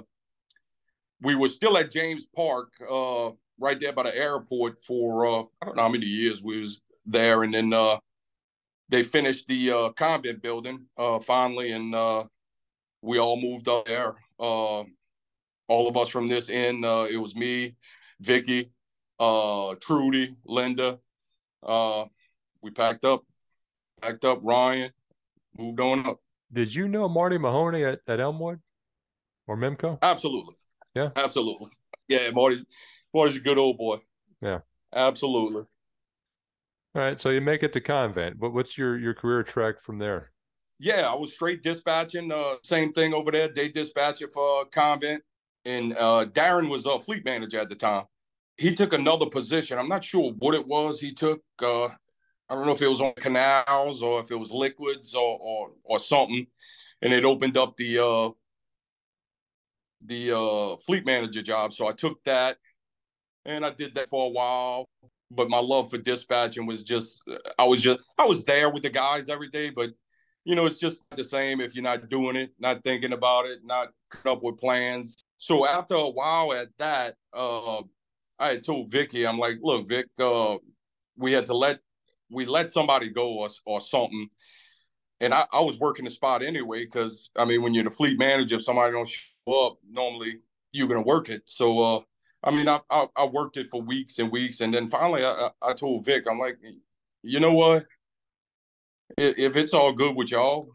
we 1.23 1.33
were 1.33 1.49
still 1.49 1.75
at 1.79 1.89
James 1.89 2.27
Park 2.35 2.71
uh 2.87 3.31
right 3.61 3.79
there 3.79 3.93
by 3.93 4.03
the 4.03 4.15
airport 4.17 4.83
for 4.83 5.25
uh, 5.25 5.43
I 5.61 5.65
don't 5.65 5.77
know 5.77 5.83
how 5.83 5.89
many 5.89 6.05
years 6.05 6.43
we 6.43 6.59
was 6.59 6.81
there, 7.05 7.43
and 7.43 7.53
then 7.53 7.71
uh, 7.73 7.97
they 8.89 9.03
finished 9.03 9.47
the 9.47 9.71
uh, 9.71 9.89
convent 9.91 10.41
building 10.41 10.85
uh, 10.97 11.19
finally, 11.19 11.71
and 11.71 11.95
uh, 11.95 12.23
we 13.01 13.19
all 13.19 13.39
moved 13.39 13.67
up 13.69 13.85
there. 13.85 14.15
Uh, 14.39 14.83
all 15.67 15.87
of 15.87 15.95
us 15.95 16.09
from 16.09 16.27
this 16.27 16.49
end. 16.49 16.83
Uh, 16.83 17.07
it 17.09 17.17
was 17.17 17.35
me, 17.35 17.75
Vicky, 18.19 18.71
uh, 19.19 19.75
Trudy, 19.79 20.35
Linda. 20.45 20.99
Uh, 21.63 22.05
we 22.61 22.71
packed 22.71 23.05
up, 23.05 23.23
packed 24.01 24.25
up. 24.25 24.39
Ryan 24.41 24.91
moved 25.57 25.79
on 25.79 26.05
up. 26.05 26.19
Did 26.51 26.75
you 26.75 26.89
know 26.89 27.07
Marty 27.07 27.37
Mahoney 27.37 27.85
at, 27.85 28.01
at 28.07 28.19
Elmwood 28.19 28.59
or 29.47 29.55
Memco? 29.55 29.97
Absolutely. 30.01 30.55
Yeah. 30.93 31.11
Absolutely. 31.15 31.69
Yeah, 32.09 32.29
Marty. 32.31 32.57
Marty's 33.13 33.37
a 33.37 33.41
good 33.41 33.57
old 33.57 33.77
boy. 33.77 33.97
Yeah. 34.41 34.59
Absolutely. 34.93 35.63
All 36.93 37.01
right. 37.01 37.19
So 37.19 37.29
you 37.29 37.41
make 37.41 37.63
it 37.63 37.73
to 37.73 37.81
convent. 37.81 38.39
But 38.39 38.51
what's 38.53 38.77
your 38.77 38.97
your 38.97 39.13
career 39.13 39.43
track 39.43 39.81
from 39.81 39.99
there? 39.99 40.31
Yeah, 40.79 41.07
I 41.07 41.15
was 41.15 41.33
straight 41.33 41.61
dispatching. 41.61 42.31
Uh, 42.31 42.55
same 42.63 42.91
thing 42.91 43.13
over 43.13 43.31
there. 43.31 43.47
Day 43.47 43.69
dispatcher 43.69 44.27
for 44.33 44.65
convent, 44.65 45.23
and 45.63 45.95
uh, 45.97 46.25
Darren 46.25 46.69
was 46.69 46.85
a 46.85 46.99
fleet 46.99 47.23
manager 47.23 47.59
at 47.59 47.69
the 47.69 47.75
time. 47.75 48.05
He 48.57 48.73
took 48.73 48.93
another 48.93 49.27
position. 49.27 49.77
I'm 49.77 49.87
not 49.87 50.03
sure 50.03 50.31
what 50.39 50.55
it 50.55 50.65
was. 50.65 50.99
He 50.99 51.13
took. 51.13 51.41
Uh, 51.61 51.85
I 51.85 52.55
don't 52.55 52.65
know 52.65 52.73
if 52.73 52.81
it 52.81 52.87
was 52.87 52.99
on 52.99 53.13
canals 53.13 54.03
or 54.03 54.19
if 54.19 54.31
it 54.31 54.35
was 54.35 54.51
liquids 54.51 55.15
or 55.15 55.37
or, 55.39 55.71
or 55.83 55.99
something, 55.99 56.47
and 57.01 57.13
it 57.13 57.25
opened 57.25 57.57
up 57.57 57.77
the 57.77 57.99
uh, 57.99 58.29
the 60.05 60.35
uh, 60.37 60.77
fleet 60.77 61.05
manager 61.05 61.41
job. 61.41 61.73
So 61.73 61.87
I 61.87 61.93
took 61.93 62.21
that 62.23 62.57
and 63.45 63.65
I 63.65 63.71
did 63.71 63.95
that 63.95 64.09
for 64.09 64.27
a 64.27 64.29
while. 64.29 64.89
But 65.33 65.49
my 65.49 65.59
love 65.59 65.89
for 65.89 65.97
dispatching 65.97 66.65
was 66.65 66.83
just 66.83 67.21
I 67.57 67.63
was 67.63 67.81
just 67.81 68.03
I 68.17 68.25
was 68.25 68.43
there 68.43 68.69
with 68.69 68.83
the 68.83 68.89
guys 68.89 69.29
every 69.29 69.49
day, 69.49 69.69
but 69.69 69.91
you 70.43 70.55
know 70.55 70.65
it's 70.65 70.79
just 70.79 71.03
the 71.15 71.23
same 71.23 71.61
if 71.61 71.73
you're 71.73 71.83
not 71.83 72.09
doing 72.09 72.35
it, 72.35 72.51
not 72.59 72.83
thinking 72.83 73.13
about 73.13 73.45
it, 73.45 73.59
not 73.63 73.89
coming 74.09 74.37
up 74.37 74.43
with 74.43 74.59
plans. 74.59 75.23
So 75.37 75.65
after 75.65 75.95
a 75.95 76.09
while 76.09 76.51
at 76.53 76.67
that, 76.79 77.15
uh, 77.33 77.81
I 78.39 78.49
had 78.49 78.63
told 78.63 78.91
Vicky, 78.91 79.25
I'm 79.25 79.39
like, 79.39 79.57
look, 79.61 79.87
Vic, 79.87 80.07
uh, 80.19 80.57
we 81.15 81.31
had 81.31 81.45
to 81.45 81.55
let 81.55 81.79
we 82.29 82.45
let 82.45 82.69
somebody 82.69 83.09
go 83.09 83.39
or, 83.39 83.49
or 83.65 83.79
something. 83.79 84.27
And 85.21 85.33
I, 85.33 85.45
I 85.53 85.61
was 85.61 85.79
working 85.79 86.05
the 86.05 86.11
spot 86.11 86.41
anyway, 86.41 86.83
because 86.83 87.29
I 87.37 87.45
mean, 87.45 87.61
when 87.61 87.73
you're 87.73 87.85
the 87.85 87.91
fleet 87.91 88.19
manager, 88.19 88.55
if 88.55 88.63
somebody 88.63 88.91
don't 88.91 89.07
show 89.07 89.65
up, 89.65 89.77
normally 89.89 90.39
you're 90.73 90.89
gonna 90.89 91.03
work 91.03 91.29
it. 91.29 91.43
So 91.45 91.79
uh, 91.79 91.99
I 92.43 92.51
mean, 92.51 92.67
I, 92.67 92.79
I, 92.89 93.07
I 93.15 93.25
worked 93.25 93.57
it 93.57 93.69
for 93.69 93.81
weeks 93.81 94.19
and 94.19 94.31
weeks, 94.31 94.61
and 94.61 94.73
then 94.73 94.87
finally, 94.87 95.23
I 95.23 95.49
I 95.61 95.73
told 95.73 96.05
Vic, 96.05 96.25
I'm 96.29 96.39
like, 96.39 96.57
you 97.23 97.39
know 97.39 97.53
what? 97.53 97.85
If, 99.17 99.55
it's 99.55 99.73
all 99.73 99.93
good 99.93 100.15
with 100.15 100.31
y'all, 100.31 100.69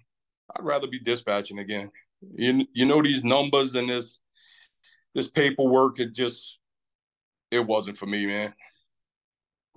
I'd 0.55 0.65
rather 0.65 0.87
be 0.87 0.99
dispatching 0.99 1.59
again. 1.59 1.91
You 2.35 2.67
you 2.73 2.87
know 2.87 3.03
these 3.03 3.25
numbers 3.25 3.75
and 3.75 3.91
this 3.91 4.21
this 5.15 5.29
paperwork, 5.29 5.99
it 5.99 6.15
just 6.15 6.59
it 7.51 7.67
wasn't 7.67 7.97
for 7.97 8.07
me, 8.07 8.27
man. 8.27 8.55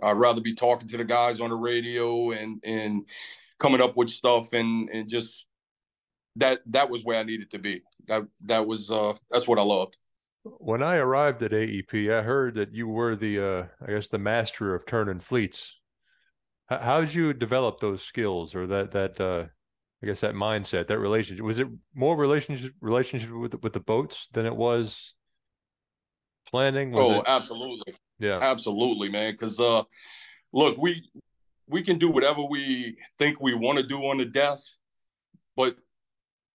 I'd 0.04 0.18
rather 0.18 0.42
be 0.42 0.54
talking 0.54 0.88
to 0.90 0.98
the 0.98 1.04
guys 1.06 1.42
on 1.42 1.50
the 1.50 1.56
radio 1.56 2.32
and 2.32 2.62
and 2.64 3.06
coming 3.60 3.82
up 3.82 3.98
with 3.98 4.10
stuff 4.10 4.54
and 4.54 4.90
and 4.90 5.10
just 5.10 5.48
that 6.36 6.62
that 6.68 6.90
was 6.90 7.04
where 7.04 7.20
I 7.20 7.24
needed 7.24 7.52
to 7.52 7.60
be. 7.60 7.82
That 8.08 8.28
that 8.46 8.66
was 8.66 8.92
uh 8.92 9.14
that's 9.32 9.48
what 9.48 9.60
I 9.60 9.64
loved. 9.64 9.98
When 10.44 10.82
I 10.82 10.96
arrived 10.96 11.44
at 11.44 11.52
AEP, 11.52 12.12
I 12.12 12.24
heard 12.24 12.56
that 12.56 12.74
you 12.74 12.88
were 12.88 13.16
the 13.16 13.40
uh 13.40 13.64
I 13.86 13.92
guess 13.92 14.08
the 14.08 14.20
master 14.20 14.74
of 14.74 14.86
turning 14.86 15.20
fleets. 15.20 15.80
How 16.68 17.02
did 17.02 17.14
you 17.14 17.34
develop 17.34 17.80
those 17.80 18.04
skills 18.04 18.56
or 18.56 18.68
that 18.68 18.92
that 18.92 19.20
uh 19.20 19.46
I 20.02 20.06
guess 20.06 20.22
that 20.22 20.36
mindset, 20.36 20.88
that 20.88 21.00
relationship? 21.00 21.44
Was 21.44 21.60
it 21.60 21.68
more 21.94 22.16
relationship 22.16 22.74
relationship 22.80 23.32
with 23.32 23.62
with 23.62 23.74
the 23.74 23.80
boats 23.80 24.30
than 24.32 24.46
it 24.46 24.56
was 24.56 25.16
planning? 26.50 26.92
Was 26.92 27.10
oh, 27.10 27.20
it... 27.20 27.26
absolutely. 27.28 27.96
Yeah, 28.20 28.40
absolutely, 28.42 29.10
man. 29.10 29.34
Because 29.34 29.60
uh, 29.60 29.84
look, 30.54 30.78
we 30.78 31.04
we 31.68 31.82
can 31.82 31.98
do 31.98 32.10
whatever 32.10 32.44
we 32.44 32.98
think 33.18 33.40
we 33.40 33.54
want 33.54 33.78
to 33.78 33.86
do 33.86 34.06
on 34.08 34.18
the 34.18 34.26
desk, 34.26 34.74
but 35.56 35.78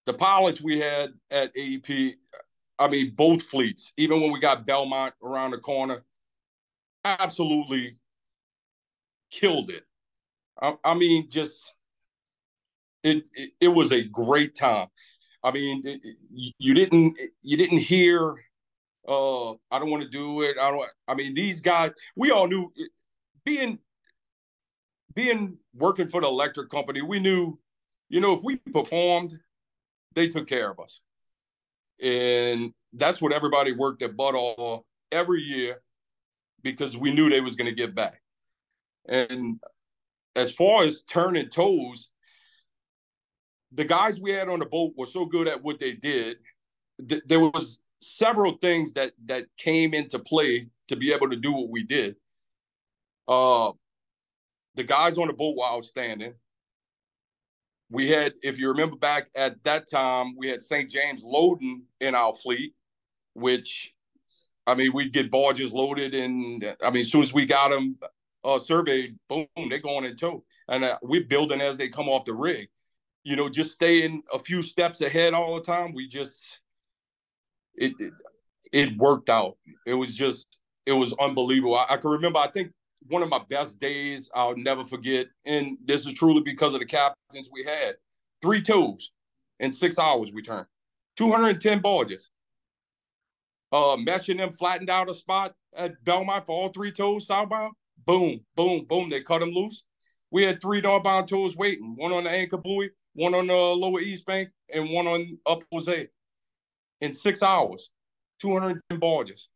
the 0.07 0.14
pilots 0.14 0.61
we 0.61 0.79
had 0.79 1.11
at 1.31 1.55
AEP, 1.55 2.14
I 2.78 2.88
mean, 2.88 3.14
both 3.14 3.42
fleets, 3.42 3.92
even 3.96 4.20
when 4.20 4.32
we 4.32 4.40
got 4.40 4.66
Belmont 4.66 5.14
around 5.22 5.52
the 5.52 5.58
corner, 5.58 6.04
absolutely 7.04 7.98
killed 9.30 9.70
it. 9.70 9.84
I, 10.60 10.74
I 10.84 10.94
mean, 10.94 11.28
just 11.30 11.74
it, 13.02 13.24
it, 13.34 13.50
it 13.60 13.68
was 13.68 13.92
a 13.92 14.02
great 14.02 14.54
time. 14.54 14.88
I 15.42 15.52
mean, 15.52 15.82
it, 15.84 16.00
you 16.58 16.74
didn't 16.74 17.18
you 17.42 17.56
didn't 17.56 17.78
hear 17.78 18.37
uh, 19.06 19.52
I 19.52 19.78
don't 19.78 19.90
want 19.90 20.02
to 20.02 20.08
do 20.08 20.42
it. 20.42 20.56
I 20.58 20.70
don't. 20.70 20.87
I 21.08 21.14
mean, 21.14 21.34
these 21.34 21.60
guys. 21.60 21.90
We 22.16 22.30
all 22.30 22.46
knew 22.46 22.72
being 23.44 23.78
being 25.14 25.58
working 25.74 26.08
for 26.08 26.20
the 26.20 26.26
electric 26.26 26.70
company. 26.70 27.02
We 27.02 27.20
knew, 27.20 27.58
you 28.08 28.20
know, 28.20 28.32
if 28.32 28.42
we 28.42 28.56
performed, 28.56 29.34
they 30.14 30.28
took 30.28 30.48
care 30.48 30.70
of 30.70 30.80
us, 30.80 31.00
and 32.02 32.72
that's 32.92 33.20
what 33.20 33.33
everybody 33.33 33.72
worked 33.72 34.00
their 34.00 34.12
butt 34.12 34.35
off 34.35 34.83
every 35.12 35.42
year 35.42 35.80
because 36.62 36.96
we 36.96 37.12
knew 37.12 37.28
they 37.28 37.40
was 37.40 37.57
going 37.57 37.68
to 37.68 37.74
get 37.74 37.94
back. 37.94 38.20
And 39.07 39.61
as 40.35 40.52
far 40.52 40.83
as 40.83 41.02
turning 41.02 41.48
tows, 41.48 42.09
the 43.72 43.85
guys 43.85 44.20
we 44.20 44.33
had 44.33 44.48
on 44.48 44.61
the 44.61 44.66
boat 44.66 44.94
were 44.96 45.07
so 45.07 45.26
good 45.26 45.48
at 45.48 45.62
what 45.62 45.78
they 45.78 45.92
did. 45.92 46.38
Th- 47.09 47.22
there 47.26 47.40
was 47.40 47.80
several 48.00 48.52
things 48.59 48.92
that 48.94 49.12
that 49.26 49.46
came 49.59 49.94
into 49.94 50.18
play 50.18 50.68
to 50.88 50.96
be 50.96 51.12
able 51.12 51.28
to 51.30 51.37
do 51.37 51.52
what 51.52 51.70
we 51.70 51.83
did. 51.83 52.16
Uh, 53.26 53.72
the 54.74 54.85
guys 54.85 55.18
on 55.18 55.28
the 55.28 55.33
boat 55.33 55.57
were 55.57 55.64
outstanding. 55.64 56.35
We 57.90 58.09
had, 58.09 58.35
if 58.42 58.59
you 58.59 58.68
remember 58.68 58.97
back 58.97 59.29
at 59.35 59.62
that 59.64 59.88
time, 59.88 60.35
we 60.37 60.49
had 60.49 60.62
St. 60.62 60.90
James 60.90 61.23
loading 61.23 61.83
in 62.01 62.14
our 62.14 62.35
fleet, 62.35 62.75
which, 63.35 63.94
I 64.66 64.75
mean, 64.75 64.92
we'd 64.92 65.12
get 65.12 65.31
barges 65.31 65.73
loaded, 65.73 66.14
and 66.14 66.75
I 66.83 66.90
mean, 66.90 67.03
as 67.03 67.11
soon 67.11 67.23
as 67.23 67.35
we 67.35 67.44
got 67.44 67.70
them 67.70 67.97
uh, 68.44 68.59
surveyed, 68.59 69.16
boom, 69.29 69.47
they're 69.68 69.79
going 69.79 70.05
in 70.05 70.16
tow, 70.16 70.44
and 70.68 70.85
uh, 70.85 70.99
we're 71.03 71.25
building 71.25 71.61
as 71.61 71.77
they 71.77 71.88
come 71.88 72.09
off 72.09 72.25
the 72.25 72.35
rig. 72.35 72.68
You 73.23 73.37
know, 73.37 73.49
just 73.49 73.73
staying 73.73 74.23
a 74.33 74.38
few 74.38 74.62
steps 74.62 75.01
ahead 75.01 75.35
all 75.35 75.55
the 75.55 75.62
time. 75.62 75.94
We 75.94 76.09
just 76.09 76.61
it, 77.75 77.92
it, 77.99 78.12
it 78.73 78.97
worked 78.97 79.31
out. 79.31 79.57
It 79.87 79.94
was 79.94 80.14
just 80.14 80.59
it 80.87 80.92
was 80.92 81.14
unbelievable. 81.14 81.77
I, 81.77 81.87
I, 81.90 81.97
can 81.97 82.11
remember. 82.11 82.38
I 82.38 82.49
think 82.49 82.73
one 83.06 83.22
of 83.22 83.28
my 83.28 83.40
best 83.48 83.80
days 83.80 84.30
I'll 84.34 84.56
never 84.56 84.84
forget, 84.84 85.26
and 85.44 85.76
this 85.84 86.06
is 86.06 86.14
truly 86.14 86.40
because 86.42 86.74
of 86.74 86.80
the 86.80 86.86
captains 86.86 87.50
we 87.52 87.64
had. 87.64 87.96
Three 88.42 88.62
tows 88.62 89.12
in 89.60 89.72
six 89.72 89.98
hours 89.98 90.32
we 90.32 90.42
turned, 90.42 90.66
210 91.16 91.80
barges. 91.80 92.30
Uh, 93.72 93.96
meshing 93.96 94.36
them 94.36 94.52
flattened 94.52 94.90
out 94.90 95.10
a 95.10 95.14
spot 95.14 95.54
at 95.76 96.02
Belmont 96.04 96.46
for 96.46 96.52
all 96.52 96.68
three 96.68 96.92
tows 96.92 97.26
southbound. 97.26 97.74
Boom, 98.06 98.40
boom, 98.54 98.84
boom. 98.84 99.10
They 99.10 99.20
cut 99.20 99.40
them 99.40 99.50
loose. 99.50 99.82
We 100.30 100.44
had 100.44 100.60
three 100.60 100.80
northbound 100.80 101.28
tows 101.28 101.56
waiting, 101.56 101.94
one 101.96 102.12
on 102.12 102.24
the 102.24 102.30
anchor 102.30 102.58
buoy, 102.58 102.90
one 103.14 103.34
on 103.34 103.46
the 103.46 103.54
lower 103.54 104.00
east 104.00 104.26
bank, 104.26 104.50
and 104.72 104.90
one 104.90 105.06
on 105.06 105.38
up 105.46 105.62
Jose 105.72 106.08
in 107.00 107.14
six 107.14 107.42
hours, 107.42 107.90
210 108.40 108.98
barges. 108.98 109.48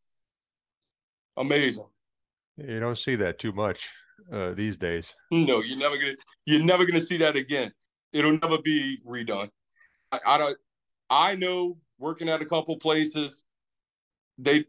Amazing. 1.37 1.87
You 2.59 2.81
don't 2.81 2.99
see 2.99 3.14
that 3.16 3.38
too 3.38 3.53
much 3.53 3.88
uh, 4.33 4.53
these 4.53 4.77
days. 4.77 5.14
No, 5.31 5.61
you're 5.61 5.79
never 5.79 5.97
gonna 5.97 6.16
you're 6.44 6.62
never 6.62 6.85
gonna 6.85 7.01
see 7.01 7.18
that 7.18 7.37
again. 7.37 7.73
It'll 8.12 8.37
never 8.37 8.59
be 8.61 8.99
redone. 9.07 9.51
I, 10.11 10.18
I 10.27 10.38
don't. 10.38 10.59
I 11.11 11.35
know 11.37 11.79
working 11.99 12.29
at 12.29 12.42
a 12.42 12.47
couple 12.47 12.77
places, 12.79 13.44
they 14.38 14.64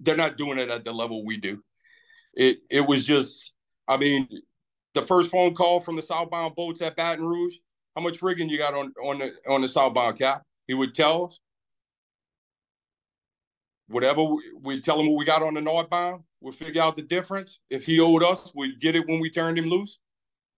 they're 0.00 0.16
not 0.16 0.36
doing 0.36 0.58
it 0.58 0.70
at 0.70 0.84
the 0.84 0.92
level 0.92 1.24
we 1.24 1.36
do. 1.36 1.62
It 2.34 2.58
it 2.70 2.80
was 2.80 3.06
just. 3.06 3.52
I 3.86 3.96
mean, 3.96 4.28
the 4.94 5.02
first 5.02 5.30
phone 5.30 5.54
call 5.54 5.80
from 5.80 5.96
the 5.96 6.02
southbound 6.02 6.54
boats 6.54 6.82
at 6.82 6.96
Baton 6.96 7.24
Rouge. 7.24 7.56
How 7.96 8.02
much 8.02 8.22
rigging 8.22 8.48
you 8.48 8.58
got 8.58 8.74
on 8.74 8.92
on 9.02 9.18
the 9.18 9.32
on 9.48 9.60
the 9.60 9.68
southbound 9.68 10.18
cap? 10.18 10.42
He 10.66 10.74
would 10.74 10.94
tell 10.94 11.26
us 11.26 11.40
whatever 13.88 14.22
we, 14.22 14.42
we 14.62 14.80
tell 14.80 15.00
him 15.00 15.08
what 15.08 15.18
we 15.18 15.24
got 15.24 15.42
on 15.42 15.54
the 15.54 15.60
northbound, 15.60 16.22
we'll 16.40 16.52
figure 16.52 16.82
out 16.82 16.96
the 16.96 17.02
difference. 17.02 17.60
If 17.70 17.84
he 17.84 18.00
owed 18.00 18.22
us, 18.22 18.52
we'd 18.54 18.80
get 18.80 18.96
it 18.96 19.06
when 19.06 19.20
we 19.20 19.30
turned 19.30 19.58
him 19.58 19.66
loose. 19.66 19.98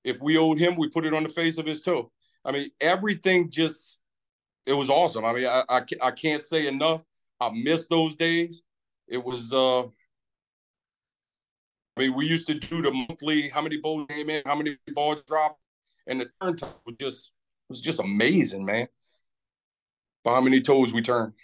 If 0.05 0.21
we 0.21 0.39
owed 0.39 0.59
him, 0.59 0.77
we 0.77 0.89
put 0.89 1.05
it 1.05 1.15
on 1.15 1.23
the 1.23 1.29
face 1.29 1.59
of 1.59 1.67
his 1.67 1.81
tow. 1.81 2.11
I 2.45 2.53
mean, 2.53 2.71
everything 2.81 3.51
just 3.51 4.01
it 4.67 4.73
was 4.73 4.91
awesome. 4.91 5.25
I 5.25 5.33
mean, 5.33 5.47
I 5.47 5.65
I, 5.69 5.83
I 6.03 6.11
can't 6.11 6.45
say 6.45 6.67
enough. 6.67 7.05
I 7.41 7.51
miss 7.51 7.87
those 7.87 8.15
days. 8.15 8.63
It 9.09 9.23
was 9.23 9.53
uh 9.53 9.83
I 11.97 12.05
mean, 12.05 12.15
we 12.15 12.27
used 12.27 12.47
to 12.47 12.55
do 12.55 12.83
the 12.83 12.93
monthly 12.93 13.49
how 13.49 13.61
many 13.61 13.77
balls 13.77 14.07
came 14.09 14.31
in, 14.31 14.43
how 14.47 14.55
many 14.55 14.79
balls 14.95 15.23
dropped, 15.27 15.61
and 16.07 16.21
the 16.21 16.31
turn 16.41 16.57
time 16.57 16.71
was 16.87 16.97
just 16.99 17.33
was 17.69 17.81
just 17.81 18.01
amazing, 18.01 18.65
man. 18.65 18.89
By 20.25 20.35
how 20.35 20.41
many 20.41 20.61
tows 20.61 20.93
we 20.93 21.03
turned. 21.03 21.35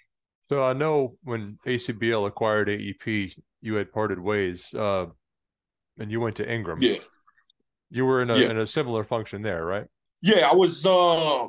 So 0.48 0.62
I 0.62 0.74
know 0.74 1.18
when 1.22 1.58
ACBL 1.66 2.26
acquired 2.26 2.68
AEP, 2.68 3.34
you 3.66 3.74
had 3.74 3.92
parted 3.92 4.20
ways, 4.20 4.72
uh, 4.74 5.06
and 5.98 6.10
you 6.10 6.20
went 6.20 6.36
to 6.36 6.50
Ingram. 6.50 6.78
Yeah, 6.80 6.98
you 7.90 8.06
were 8.06 8.22
in 8.22 8.30
a 8.30 8.38
yeah. 8.38 8.50
in 8.50 8.58
a 8.58 8.66
similar 8.66 9.02
function 9.02 9.42
there, 9.42 9.64
right? 9.64 9.86
Yeah, 10.22 10.48
I 10.48 10.54
was. 10.54 10.86
Uh, 10.86 11.48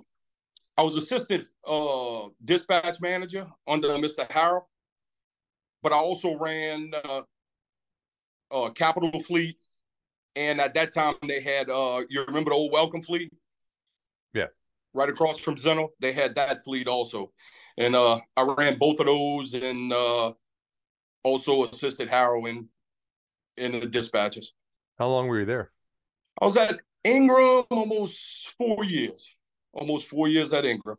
I 0.80 0.84
was 0.84 0.98
assistant 0.98 1.46
uh, 1.66 2.28
dispatch 2.44 3.00
manager 3.02 3.48
under 3.68 3.90
Mr. 3.90 4.28
Harrell, 4.30 4.64
but 5.82 5.92
I 5.92 5.98
also 5.98 6.38
ran 6.38 6.92
uh, 7.04 7.22
uh, 8.52 8.70
Capital 8.72 9.20
Fleet, 9.22 9.62
and 10.36 10.60
at 10.60 10.74
that 10.74 10.94
time 10.94 11.16
they 11.28 11.40
had. 11.40 11.70
Uh, 11.70 12.04
you 12.10 12.26
remember 12.26 12.50
the 12.50 12.56
old 12.56 12.72
Welcome 12.72 13.04
Fleet? 13.04 13.32
Yeah. 14.34 14.48
Right 14.94 15.10
across 15.10 15.38
from 15.38 15.58
Zen-Noh, 15.58 15.90
they 16.00 16.12
had 16.12 16.34
that 16.36 16.64
fleet 16.64 16.88
also 16.88 17.32
and 17.78 17.96
uh, 17.96 18.20
I 18.36 18.42
ran 18.42 18.78
both 18.78 19.00
of 19.00 19.06
those, 19.06 19.54
and 19.54 19.94
uh, 19.94 20.34
also 21.24 21.64
assisted 21.66 22.10
Harrell 22.10 22.48
in 23.58 23.80
the 23.80 23.88
dispatches. 23.88 24.54
How 24.98 25.08
long 25.08 25.28
were 25.28 25.40
you 25.40 25.46
there? 25.46 25.72
I 26.42 26.46
was 26.46 26.58
at 26.58 26.80
Ingram 27.04 27.66
almost 27.70 28.54
four 28.58 28.84
years. 28.84 29.34
Almost 29.74 30.08
four 30.08 30.28
years 30.28 30.54
at 30.54 30.66
Ingram. 30.66 30.98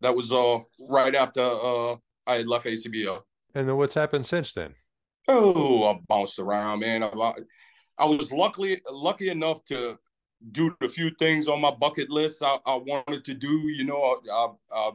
That 0.00 0.14
was 0.14 0.32
uh 0.32 0.58
right 0.88 1.14
after 1.14 1.42
uh 1.42 1.96
I 2.26 2.36
had 2.36 2.48
left 2.48 2.66
ACBL. 2.66 3.22
And 3.54 3.68
then 3.68 3.76
what's 3.76 3.94
happened 3.94 4.26
since 4.26 4.52
then? 4.52 4.74
Oh, 5.28 5.88
I 5.88 5.98
bounced 6.08 6.38
around, 6.38 6.80
man. 6.80 7.02
I, 7.02 7.32
I 7.98 8.04
was 8.04 8.30
luckily 8.30 8.80
lucky 8.90 9.30
enough 9.30 9.64
to 9.66 9.98
do 10.52 10.74
the 10.80 10.88
few 10.88 11.10
things 11.18 11.48
on 11.48 11.60
my 11.60 11.70
bucket 11.70 12.10
list 12.10 12.42
I, 12.42 12.58
I 12.66 12.74
wanted 12.76 13.24
to 13.24 13.34
do. 13.34 13.68
You 13.68 13.84
know, 13.84 14.20
I, 14.30 14.48
I, 14.72 14.90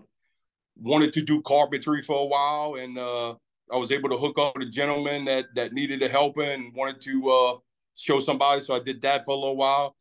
wanted 0.77 1.13
to 1.13 1.21
do 1.21 1.41
carpentry 1.41 2.01
for 2.01 2.21
a 2.21 2.25
while, 2.25 2.75
and 2.75 2.97
uh, 2.97 3.35
I 3.71 3.77
was 3.77 3.91
able 3.91 4.09
to 4.09 4.17
hook 4.17 4.37
up 4.37 4.57
with 4.57 4.67
a 4.67 4.71
gentleman 4.71 5.25
that 5.25 5.45
that 5.55 5.73
needed 5.73 6.01
a 6.03 6.07
helper 6.07 6.43
and 6.43 6.73
wanted 6.75 7.01
to 7.01 7.29
uh, 7.29 7.55
show 7.95 8.19
somebody. 8.19 8.61
So 8.61 8.75
I 8.75 8.79
did 8.79 9.01
that 9.03 9.25
for 9.25 9.31
a 9.31 9.37
little 9.37 9.57
while. 9.57 9.95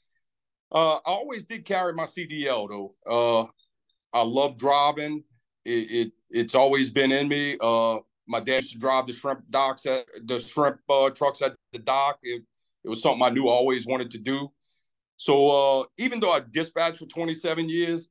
Uh, 0.72 0.96
I 0.96 1.00
always 1.06 1.44
did 1.44 1.64
carry 1.64 1.92
my 1.92 2.04
CDL 2.04 2.68
though. 2.68 2.94
Uh, 3.06 3.46
I 4.12 4.22
love 4.22 4.58
driving. 4.58 5.24
It, 5.64 5.90
it, 5.90 6.12
it's 6.30 6.54
always 6.54 6.90
been 6.90 7.12
in 7.12 7.28
me. 7.28 7.56
Uh, 7.60 7.98
my 8.26 8.40
dad 8.40 8.62
used 8.62 8.72
to 8.72 8.78
drive 8.78 9.06
the 9.06 9.12
shrimp 9.12 9.42
docks 9.50 9.86
at 9.86 10.06
the 10.24 10.40
shrimp 10.40 10.78
uh, 10.88 11.10
trucks 11.10 11.42
at 11.42 11.54
the 11.72 11.80
dock. 11.80 12.18
It, 12.22 12.42
it 12.84 12.88
was 12.88 13.02
something 13.02 13.22
I 13.22 13.30
knew 13.30 13.48
I 13.48 13.52
always 13.52 13.86
wanted 13.86 14.10
to 14.12 14.18
do. 14.18 14.50
So 15.16 15.80
uh, 15.80 15.84
even 15.98 16.18
though 16.18 16.32
I 16.32 16.40
dispatched 16.50 16.98
for 16.98 17.06
27 17.06 17.68
years, 17.68 18.08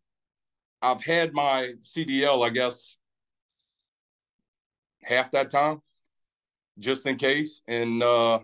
I've 0.82 1.04
had 1.04 1.34
my 1.34 1.74
CDL, 1.82 2.46
I 2.46 2.50
guess, 2.50 2.98
half 5.10 5.32
that 5.32 5.50
time, 5.50 5.82
just 6.78 7.06
in 7.06 7.18
case. 7.18 7.62
And 7.68 8.02
uh, 8.02 8.40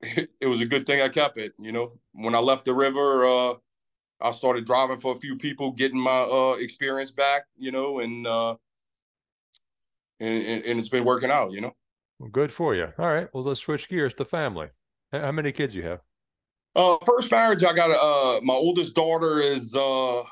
it, 0.00 0.30
it, 0.40 0.46
was 0.46 0.60
a 0.60 0.66
good 0.66 0.86
thing 0.86 1.02
I 1.02 1.08
kept 1.08 1.36
it. 1.36 1.52
You 1.58 1.72
know, 1.72 1.92
when 2.12 2.34
I 2.34 2.38
left 2.38 2.64
the 2.64 2.74
river, 2.74 3.26
uh, 3.26 3.54
I 4.20 4.30
started 4.30 4.64
driving 4.64 4.98
for 4.98 5.12
a 5.12 5.18
few 5.18 5.36
people, 5.36 5.72
getting 5.72 6.00
my 6.00 6.22
uh, 6.22 6.54
experience 6.58 7.10
back. 7.10 7.42
You 7.56 7.72
know, 7.72 7.98
and, 8.00 8.26
uh, 8.26 8.54
and 10.20 10.64
and 10.64 10.78
it's 10.78 10.88
been 10.88 11.04
working 11.04 11.30
out. 11.30 11.52
You 11.52 11.60
know. 11.60 11.76
Well, 12.18 12.30
good 12.30 12.52
for 12.52 12.74
you. 12.74 12.92
All 12.98 13.12
right. 13.12 13.28
Well, 13.34 13.42
let's 13.42 13.60
switch 13.60 13.88
gears 13.88 14.14
to 14.14 14.24
family. 14.24 14.68
How 15.12 15.32
many 15.32 15.52
kids 15.52 15.74
you 15.74 15.82
have? 15.82 16.00
Uh, 16.74 16.96
first 17.06 17.30
marriage, 17.30 17.64
I 17.64 17.72
got 17.74 17.90
uh, 17.90 18.40
my 18.42 18.54
oldest 18.54 18.94
daughter 18.94 19.40
is 19.40 19.74
uh, 19.74 20.22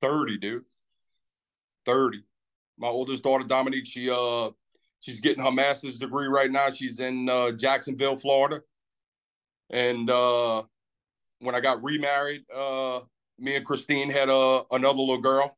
thirty, 0.00 0.38
dude. 0.38 0.62
Thirty. 1.84 2.22
My 2.80 2.88
oldest 2.88 3.22
daughter, 3.22 3.44
Dominique, 3.44 3.86
she 3.86 4.10
uh, 4.10 4.50
she's 5.00 5.20
getting 5.20 5.44
her 5.44 5.52
master's 5.52 5.98
degree 5.98 6.28
right 6.28 6.50
now. 6.50 6.70
She's 6.70 6.98
in 6.98 7.28
uh, 7.28 7.52
Jacksonville, 7.52 8.16
Florida. 8.16 8.62
And 9.68 10.10
uh, 10.10 10.62
when 11.40 11.54
I 11.54 11.60
got 11.60 11.84
remarried, 11.84 12.44
uh, 12.54 13.00
me 13.38 13.56
and 13.56 13.66
Christine 13.66 14.10
had 14.10 14.30
uh, 14.30 14.64
another 14.72 14.98
little 14.98 15.20
girl. 15.20 15.56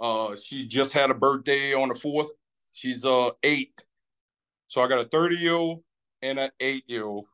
Uh, 0.00 0.36
she 0.36 0.64
just 0.64 0.92
had 0.92 1.10
a 1.10 1.14
birthday 1.14 1.74
on 1.74 1.88
the 1.88 1.94
fourth. 1.94 2.30
She's 2.72 3.04
uh 3.04 3.30
eight. 3.42 3.82
So 4.68 4.80
I 4.80 4.88
got 4.88 5.04
a 5.04 5.08
30 5.08 5.36
year 5.36 5.54
old 5.54 5.82
and 6.22 6.38
an 6.38 6.50
eight 6.60 6.84
year 6.86 7.04
old. 7.04 7.26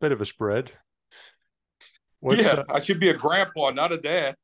Bit 0.00 0.12
of 0.12 0.20
a 0.20 0.26
spread. 0.26 0.70
What's, 2.20 2.42
yeah, 2.42 2.50
uh, 2.50 2.64
I 2.70 2.80
should 2.80 3.00
be 3.00 3.10
a 3.10 3.14
grandpa, 3.14 3.70
not 3.70 3.92
a 3.92 3.98
dad. 3.98 4.36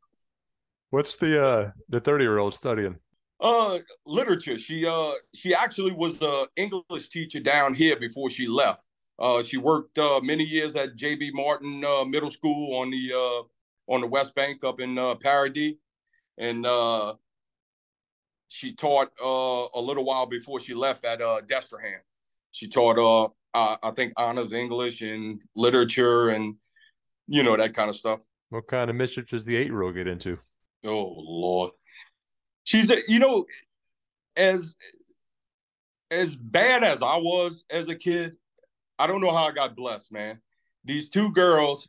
What's 0.91 1.17
the 1.17 1.45
uh 1.45 1.71
the 1.89 2.01
30 2.01 2.25
year 2.25 2.39
old 2.39 2.55
studying? 2.55 2.99
Uh 3.41 3.81
literature. 4.07 4.59
She 4.59 4.87
uh 4.87 5.11
she 5.35 5.55
actually 5.55 5.93
was 5.93 6.19
the 6.19 6.49
English 6.57 7.09
teacher 7.09 7.41
down 7.41 7.75
here 7.75 7.97
before 7.97 8.31
she 8.31 8.47
left. 8.47 8.83
Uh 9.19 9.43
she 9.43 9.57
worked 9.57 9.99
uh 9.99 10.21
many 10.23 10.45
years 10.45 10.77
at 10.77 10.97
JB 10.97 11.33
Martin 11.35 11.85
uh, 11.85 12.05
Middle 12.05 12.31
School 12.31 12.77
on 12.77 12.91
the 12.91 13.13
uh 13.13 13.93
on 13.93 14.01
the 14.01 14.07
West 14.07 14.35
Bank 14.35 14.65
up 14.65 14.81
in 14.81 14.99
uh 14.99 15.17
Paradis. 15.17 15.75
And 16.39 16.65
uh 16.65 17.15
she 18.49 18.75
taught 18.75 19.11
uh 19.23 19.67
a 19.75 19.81
little 19.81 20.05
while 20.05 20.27
before 20.27 20.61
she 20.61 20.75
left 20.75 21.05
at 21.05 21.21
uh 21.21 21.41
Destrehan. 21.47 21.99
She 22.53 22.69
taught 22.69 22.99
uh 22.99 23.29
I, 23.53 23.89
I 23.89 23.91
think 23.91 24.13
honors 24.17 24.53
English 24.53 25.03
and 25.03 25.41
literature 25.57 26.29
and 26.29 26.55
you 27.27 27.43
know 27.43 27.57
that 27.57 27.75
kind 27.75 27.91
of 27.91 27.97
stuff. 27.97 28.21
What 28.51 28.69
kind 28.69 28.91
of 28.91 28.97
mischief 28.97 29.27
does 29.27 29.45
the 29.45 29.57
eight 29.57 29.67
year 29.67 29.83
old 29.83 29.95
get 29.95 30.07
into? 30.07 30.39
Oh 30.85 31.15
Lord, 31.17 31.73
she's 32.65 32.91
a, 32.91 32.99
you 33.09 33.19
know 33.19 33.45
as 34.37 34.75
as 36.11 36.37
bad 36.37 36.85
as 36.85 37.03
I 37.03 37.17
was 37.17 37.65
as 37.71 37.89
a 37.89 37.95
kid. 37.95 38.37
I 38.99 39.07
don't 39.07 39.21
know 39.21 39.35
how 39.35 39.49
I 39.49 39.53
got 39.53 39.77
blessed, 39.77 40.13
man. 40.13 40.41
These 40.85 41.09
two 41.09 41.31
girls, 41.33 41.89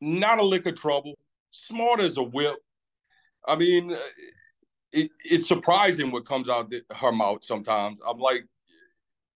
not 0.00 0.38
a 0.38 0.42
lick 0.42 0.66
of 0.66 0.74
trouble, 0.74 1.14
smart 1.50 2.00
as 2.00 2.16
a 2.16 2.22
whip. 2.22 2.56
I 3.46 3.56
mean, 3.56 3.92
uh, 3.92 3.98
it, 4.92 5.10
it's 5.24 5.46
surprising 5.46 6.10
what 6.10 6.26
comes 6.26 6.48
out 6.48 6.72
her 6.96 7.12
mouth 7.12 7.44
sometimes. 7.44 8.00
I'm 8.06 8.18
like, 8.18 8.44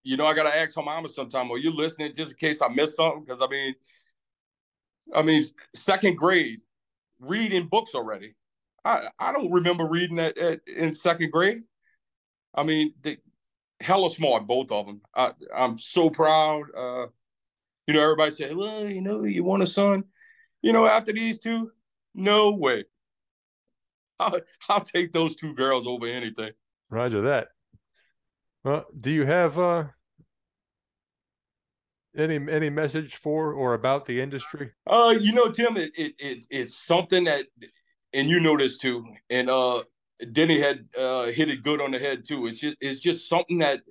you 0.03 0.17
know, 0.17 0.27
I 0.27 0.35
gotta 0.35 0.57
ask 0.57 0.75
her 0.77 0.83
mama 0.83 1.09
sometime, 1.09 1.51
are 1.51 1.59
you 1.59 1.71
listening 1.71 2.15
just 2.15 2.33
in 2.33 2.39
case 2.39 2.63
I 2.63 2.69
miss 2.69 2.97
something? 2.97 3.25
Because 3.25 3.43
I 3.43 3.49
mean, 3.49 3.75
I 5.15 5.23
mean, 5.23 5.43
second 5.75 6.17
grade, 6.17 6.61
reading 7.21 7.67
books 7.67 7.95
already. 7.95 8.35
I, 8.87 9.09
I 9.19 9.33
don't 9.33 9.51
remember 9.51 9.85
reading 9.85 10.17
that 10.17 10.39
at, 10.39 10.61
in 10.69 10.95
second 10.95 11.33
grade. 11.33 11.65
I 12.55 12.63
mean, 12.63 12.95
they 13.03 13.19
hella 13.81 14.11
smart, 14.11 14.47
both 14.47 14.71
of 14.71 14.87
them. 14.87 15.01
I, 15.15 15.33
I'm 15.55 15.77
so 15.77 16.09
proud. 16.09 16.67
Uh, 16.75 17.07
you 17.89 17.95
know, 17.95 18.03
everybody 18.03 18.31
said, 18.31 18.57
well, 18.57 18.89
you 18.89 19.01
know, 19.01 19.25
you 19.25 19.43
want 19.43 19.65
a 19.65 19.67
son. 19.67 20.05
You 20.63 20.73
know, 20.73 20.87
after 20.87 21.13
these 21.13 21.39
two, 21.39 21.73
no 22.15 22.53
way. 22.53 22.85
I'll, 24.21 24.41
I'll 24.69 24.81
take 24.81 25.13
those 25.13 25.35
two 25.35 25.53
girls 25.53 25.87
over 25.87 26.07
anything. 26.07 26.53
Roger 26.89 27.23
that. 27.23 27.49
Well, 28.63 28.87
do 28.99 29.11
you 29.11 29.27
have 29.27 29.59
uh, 29.59 29.85
any 32.17 32.37
any 32.37 32.71
message 32.71 33.17
for 33.17 33.53
or 33.53 33.75
about 33.75 34.07
the 34.07 34.21
industry? 34.21 34.71
Uh, 34.87 35.15
you 35.21 35.33
know, 35.33 35.51
Tim, 35.51 35.77
it, 35.77 35.93
it, 35.97 36.15
it 36.19 36.47
it's 36.51 36.77
something 36.77 37.25
that, 37.25 37.47
and 38.17 38.31
you 38.31 38.41
know 38.41 38.57
this 38.57 38.79
too, 38.79 39.05
and 39.29 39.51
uh, 39.51 39.85
Denny 40.33 40.59
had 40.59 40.89
uh 40.99 41.27
hit 41.27 41.51
it 41.51 41.63
good 41.63 41.81
on 41.83 41.91
the 41.91 41.99
head 41.99 42.25
too. 42.27 42.47
It's 42.47 42.59
just 42.59 42.77
it's 42.81 43.01
just 43.01 43.29
something 43.29 43.59
that 43.59 43.83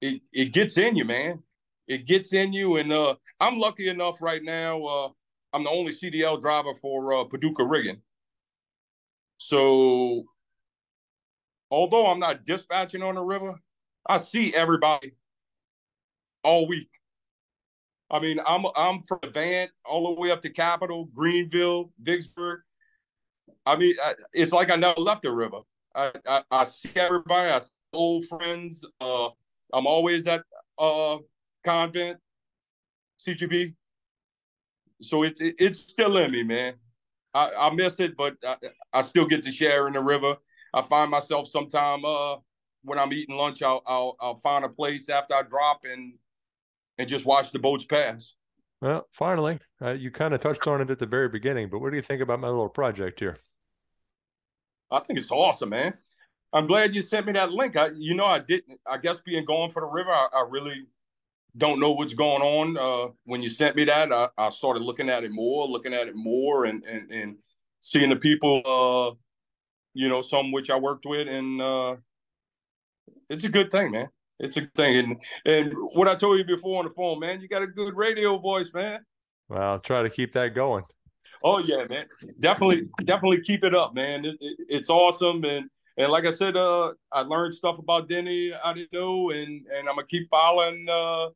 it 0.00 0.22
it 0.32 0.46
gets 0.46 0.78
in 0.78 0.96
you, 0.96 1.04
man. 1.04 1.42
It 1.86 2.06
gets 2.06 2.32
in 2.32 2.52
you, 2.52 2.76
and 2.76 2.92
uh, 2.92 3.16
I'm 3.38 3.58
lucky 3.58 3.88
enough 3.88 4.20
right 4.22 4.42
now. 4.42 4.82
Uh, 4.82 5.08
I'm 5.52 5.64
the 5.64 5.70
only 5.70 5.92
CDL 5.92 6.40
driver 6.40 6.74
for 6.74 7.12
uh, 7.14 7.24
Paducah 7.24 7.64
Rigging. 7.64 8.00
So, 9.36 10.24
although 11.70 12.06
I'm 12.10 12.18
not 12.18 12.44
dispatching 12.44 13.02
on 13.02 13.14
the 13.14 13.22
river, 13.22 13.60
I 14.06 14.16
see 14.18 14.54
everybody 14.54 15.12
all 16.42 16.66
week. 16.66 16.90
I 18.10 18.20
mean, 18.20 18.40
I'm 18.46 18.64
I'm 18.74 19.02
from 19.02 19.20
Avant 19.22 19.70
all 19.84 20.14
the 20.14 20.20
way 20.20 20.30
up 20.30 20.40
to 20.42 20.50
Capital, 20.50 21.06
Greenville, 21.14 21.92
Vicksburg. 22.00 22.60
I 23.66 23.76
mean, 23.76 23.94
it's 24.32 24.52
like 24.52 24.70
I 24.70 24.76
never 24.76 25.00
left 25.00 25.22
the 25.22 25.32
river. 25.32 25.60
I, 25.94 26.12
I, 26.26 26.42
I 26.50 26.64
see 26.64 26.90
everybody. 26.96 27.50
I 27.50 27.58
see 27.58 27.72
old 27.92 28.26
friends. 28.26 28.84
Uh, 29.00 29.28
I'm 29.72 29.86
always 29.86 30.26
at 30.26 30.42
uh, 30.78 31.18
convent, 31.64 32.18
CGB. 33.18 33.74
So 35.02 35.22
it's 35.22 35.40
it, 35.40 35.56
it's 35.58 35.78
still 35.78 36.16
in 36.18 36.30
me, 36.30 36.42
man. 36.42 36.74
I, 37.34 37.50
I 37.58 37.74
miss 37.74 38.00
it, 38.00 38.16
but 38.16 38.36
I, 38.44 38.56
I, 38.92 39.02
still 39.02 39.26
get 39.26 39.42
to 39.44 39.52
share 39.52 39.86
in 39.86 39.92
the 39.92 40.02
river. 40.02 40.36
I 40.74 40.82
find 40.82 41.10
myself 41.10 41.46
sometime 41.46 42.04
uh, 42.04 42.36
when 42.82 42.98
I'm 42.98 43.12
eating 43.12 43.36
lunch, 43.36 43.62
I'll, 43.62 43.82
I'll 43.86 44.16
I'll 44.20 44.36
find 44.36 44.64
a 44.64 44.68
place 44.68 45.08
after 45.08 45.34
I 45.34 45.42
drop 45.42 45.82
and 45.84 46.14
and 46.98 47.08
just 47.08 47.26
watch 47.26 47.52
the 47.52 47.58
boats 47.58 47.84
pass. 47.84 48.34
Well, 48.80 49.08
finally, 49.10 49.58
uh, 49.82 49.90
you 49.90 50.10
kind 50.10 50.34
of 50.34 50.40
touched 50.40 50.66
on 50.66 50.80
it 50.80 50.90
at 50.90 50.98
the 50.98 51.06
very 51.06 51.28
beginning, 51.28 51.68
but 51.68 51.80
what 51.80 51.90
do 51.90 51.96
you 51.96 52.02
think 52.02 52.22
about 52.22 52.40
my 52.40 52.48
little 52.48 52.68
project 52.68 53.18
here? 53.18 53.38
I 54.90 55.00
think 55.00 55.18
it's 55.18 55.32
awesome, 55.32 55.70
man. 55.70 55.94
I'm 56.52 56.66
glad 56.66 56.94
you 56.94 57.02
sent 57.02 57.26
me 57.26 57.32
that 57.32 57.52
link. 57.52 57.76
I, 57.76 57.90
you 57.96 58.14
know, 58.14 58.24
I 58.24 58.38
didn't. 58.38 58.80
I 58.86 58.96
guess 58.96 59.20
being 59.20 59.44
going 59.44 59.70
for 59.70 59.82
the 59.82 59.88
river, 59.88 60.10
I, 60.10 60.28
I 60.32 60.46
really 60.48 60.86
don't 61.56 61.80
know 61.80 61.92
what's 61.92 62.14
going 62.14 62.40
on. 62.40 62.78
Uh, 62.78 63.12
when 63.24 63.42
you 63.42 63.50
sent 63.50 63.76
me 63.76 63.84
that, 63.84 64.12
I, 64.12 64.28
I, 64.38 64.48
started 64.48 64.82
looking 64.82 65.10
at 65.10 65.24
it 65.24 65.32
more, 65.32 65.66
looking 65.66 65.92
at 65.92 66.06
it 66.06 66.14
more, 66.14 66.64
and 66.64 66.82
and 66.84 67.10
and 67.10 67.36
seeing 67.80 68.08
the 68.08 68.16
people, 68.16 68.62
uh, 68.64 69.14
you 69.92 70.08
know, 70.08 70.22
some 70.22 70.52
which 70.52 70.70
I 70.70 70.78
worked 70.78 71.04
with, 71.04 71.28
and 71.28 71.60
uh, 71.60 71.96
it's 73.28 73.44
a 73.44 73.50
good 73.50 73.70
thing, 73.70 73.90
man 73.90 74.08
it's 74.38 74.56
a 74.56 74.68
thing. 74.76 74.96
And 74.96 75.22
and 75.44 75.72
what 75.94 76.08
I 76.08 76.14
told 76.14 76.38
you 76.38 76.44
before 76.44 76.78
on 76.78 76.84
the 76.84 76.90
phone, 76.90 77.20
man, 77.20 77.40
you 77.40 77.48
got 77.48 77.62
a 77.62 77.66
good 77.66 77.96
radio 77.96 78.38
voice, 78.38 78.72
man. 78.72 79.00
Well, 79.48 79.62
I'll 79.62 79.80
try 79.80 80.02
to 80.02 80.10
keep 80.10 80.32
that 80.32 80.54
going. 80.54 80.84
Oh 81.42 81.58
yeah, 81.58 81.84
man. 81.88 82.06
Definitely, 82.40 82.88
definitely 83.04 83.42
keep 83.42 83.64
it 83.64 83.74
up, 83.74 83.94
man. 83.94 84.24
It, 84.24 84.36
it, 84.40 84.56
it's 84.68 84.90
awesome, 84.90 85.44
and 85.44 85.68
and 85.96 86.10
like 86.10 86.26
I 86.26 86.30
said, 86.30 86.56
uh, 86.56 86.92
I 87.12 87.22
learned 87.22 87.54
stuff 87.54 87.78
about 87.78 88.08
Denny 88.08 88.52
I 88.52 88.72
didn't 88.72 88.92
know, 88.92 89.30
and 89.30 89.66
and 89.74 89.88
I'm 89.88 89.96
gonna 89.96 90.06
keep 90.06 90.28
following 90.30 90.86
uh, 90.88 91.26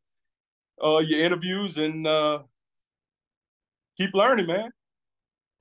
uh, 0.84 0.98
your 0.98 1.20
interviews 1.24 1.76
and 1.76 2.06
uh, 2.06 2.42
keep 3.96 4.14
learning, 4.14 4.46
man. 4.46 4.70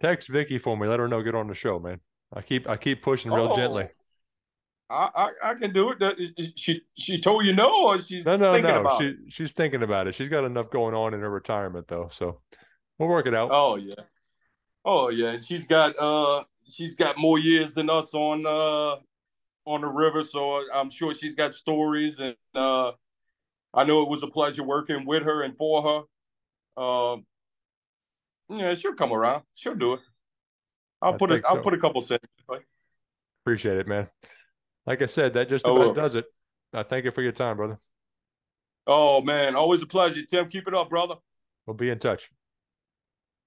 Text 0.02 0.30
Vicky 0.30 0.58
for 0.58 0.76
me. 0.76 0.88
Let 0.88 1.00
her 1.00 1.08
know 1.08 1.22
get 1.22 1.36
on 1.36 1.48
the 1.48 1.54
show, 1.54 1.80
man. 1.80 2.00
I 2.34 2.42
keep 2.42 2.68
I 2.68 2.78
keep 2.78 3.02
pushing 3.02 3.32
real 3.32 3.50
oh. 3.52 3.56
gently. 3.56 3.90
I, 4.92 5.10
I, 5.16 5.52
I 5.52 5.54
can 5.54 5.72
do 5.72 5.94
it. 5.98 6.52
She 6.56 6.82
she 6.98 7.20
told 7.20 7.46
you 7.46 7.54
no, 7.54 7.88
or 7.88 8.00
she's 8.00 8.26
no 8.26 8.36
no 8.36 8.60
no. 8.60 8.98
She 9.00 9.16
she's 9.30 9.54
thinking 9.54 9.84
about 9.84 10.08
it. 10.08 10.16
She's 10.16 10.30
got 10.30 10.44
enough 10.44 10.70
going 10.70 10.94
on 10.94 11.14
in 11.14 11.22
her 11.22 11.30
retirement 11.30 11.88
though, 11.88 12.10
so 12.12 12.42
we'll 13.00 13.10
work 13.10 13.28
it 13.28 13.34
out. 13.34 13.50
Oh 13.54 13.78
yeah, 13.78 13.96
oh 14.84 15.10
yeah. 15.10 15.32
And 15.32 15.44
she's 15.44 15.66
got 15.66 15.98
uh 15.98 16.44
she's 16.68 16.96
got 16.96 17.18
more 17.18 17.40
years 17.40 17.74
than 17.74 17.90
us 17.90 18.14
on 18.14 18.46
uh 18.46 18.98
on 19.66 19.82
the 19.82 19.88
river, 19.88 20.24
so 20.24 20.62
I'm 20.74 20.90
sure 20.90 21.16
she's 21.16 21.36
got 21.36 21.54
stories 21.54 22.20
and 22.20 22.36
uh 22.54 22.92
I 23.74 23.86
know 23.86 24.02
it 24.04 24.10
was 24.10 24.24
a 24.24 24.28
pleasure 24.28 24.64
working 24.64 25.06
with 25.06 25.24
her 25.24 25.44
and 25.44 25.56
for 25.56 26.06
her. 26.78 26.84
Um, 26.84 27.26
yeah, 28.50 28.74
she'll 28.74 28.96
come 28.96 29.14
around. 29.14 29.44
She'll 29.54 29.76
do 29.76 29.94
it. 29.94 30.02
I'll 31.02 31.14
I 31.14 31.18
put 31.18 31.32
a 31.32 31.36
think 31.36 31.48
I'll 31.48 31.60
put 31.60 31.74
a 31.74 31.78
couple 31.78 32.02
cents. 32.02 32.28
Appreciate 33.44 33.78
it, 33.78 33.88
man. 33.88 34.10
Like 34.86 35.02
I 35.02 35.06
said, 35.06 35.34
that 35.34 35.50
just 35.50 35.66
Oh, 35.66 35.76
about 35.76 35.96
well. 35.96 36.04
does 36.04 36.16
it. 36.16 36.26
I 36.74 36.84
thank 36.84 37.06
you 37.06 37.12
for 37.12 37.22
your 37.22 37.32
time, 37.32 37.58
brother. 37.58 37.78
Oh 38.88 39.22
man, 39.22 39.56
always 39.56 39.82
a 39.82 39.88
pleasure, 39.88 40.22
Tim. 40.26 40.50
Keep 40.50 40.68
it 40.68 40.74
up, 40.74 40.90
brother. 40.90 41.16
We'll 41.66 41.76
be 41.76 41.90
in 41.90 42.00
touch. 42.00 42.30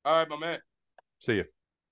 All 0.04 0.18
right, 0.18 0.28
my 0.28 0.36
man. 0.36 0.58
See 1.18 1.36
you. 1.36 1.44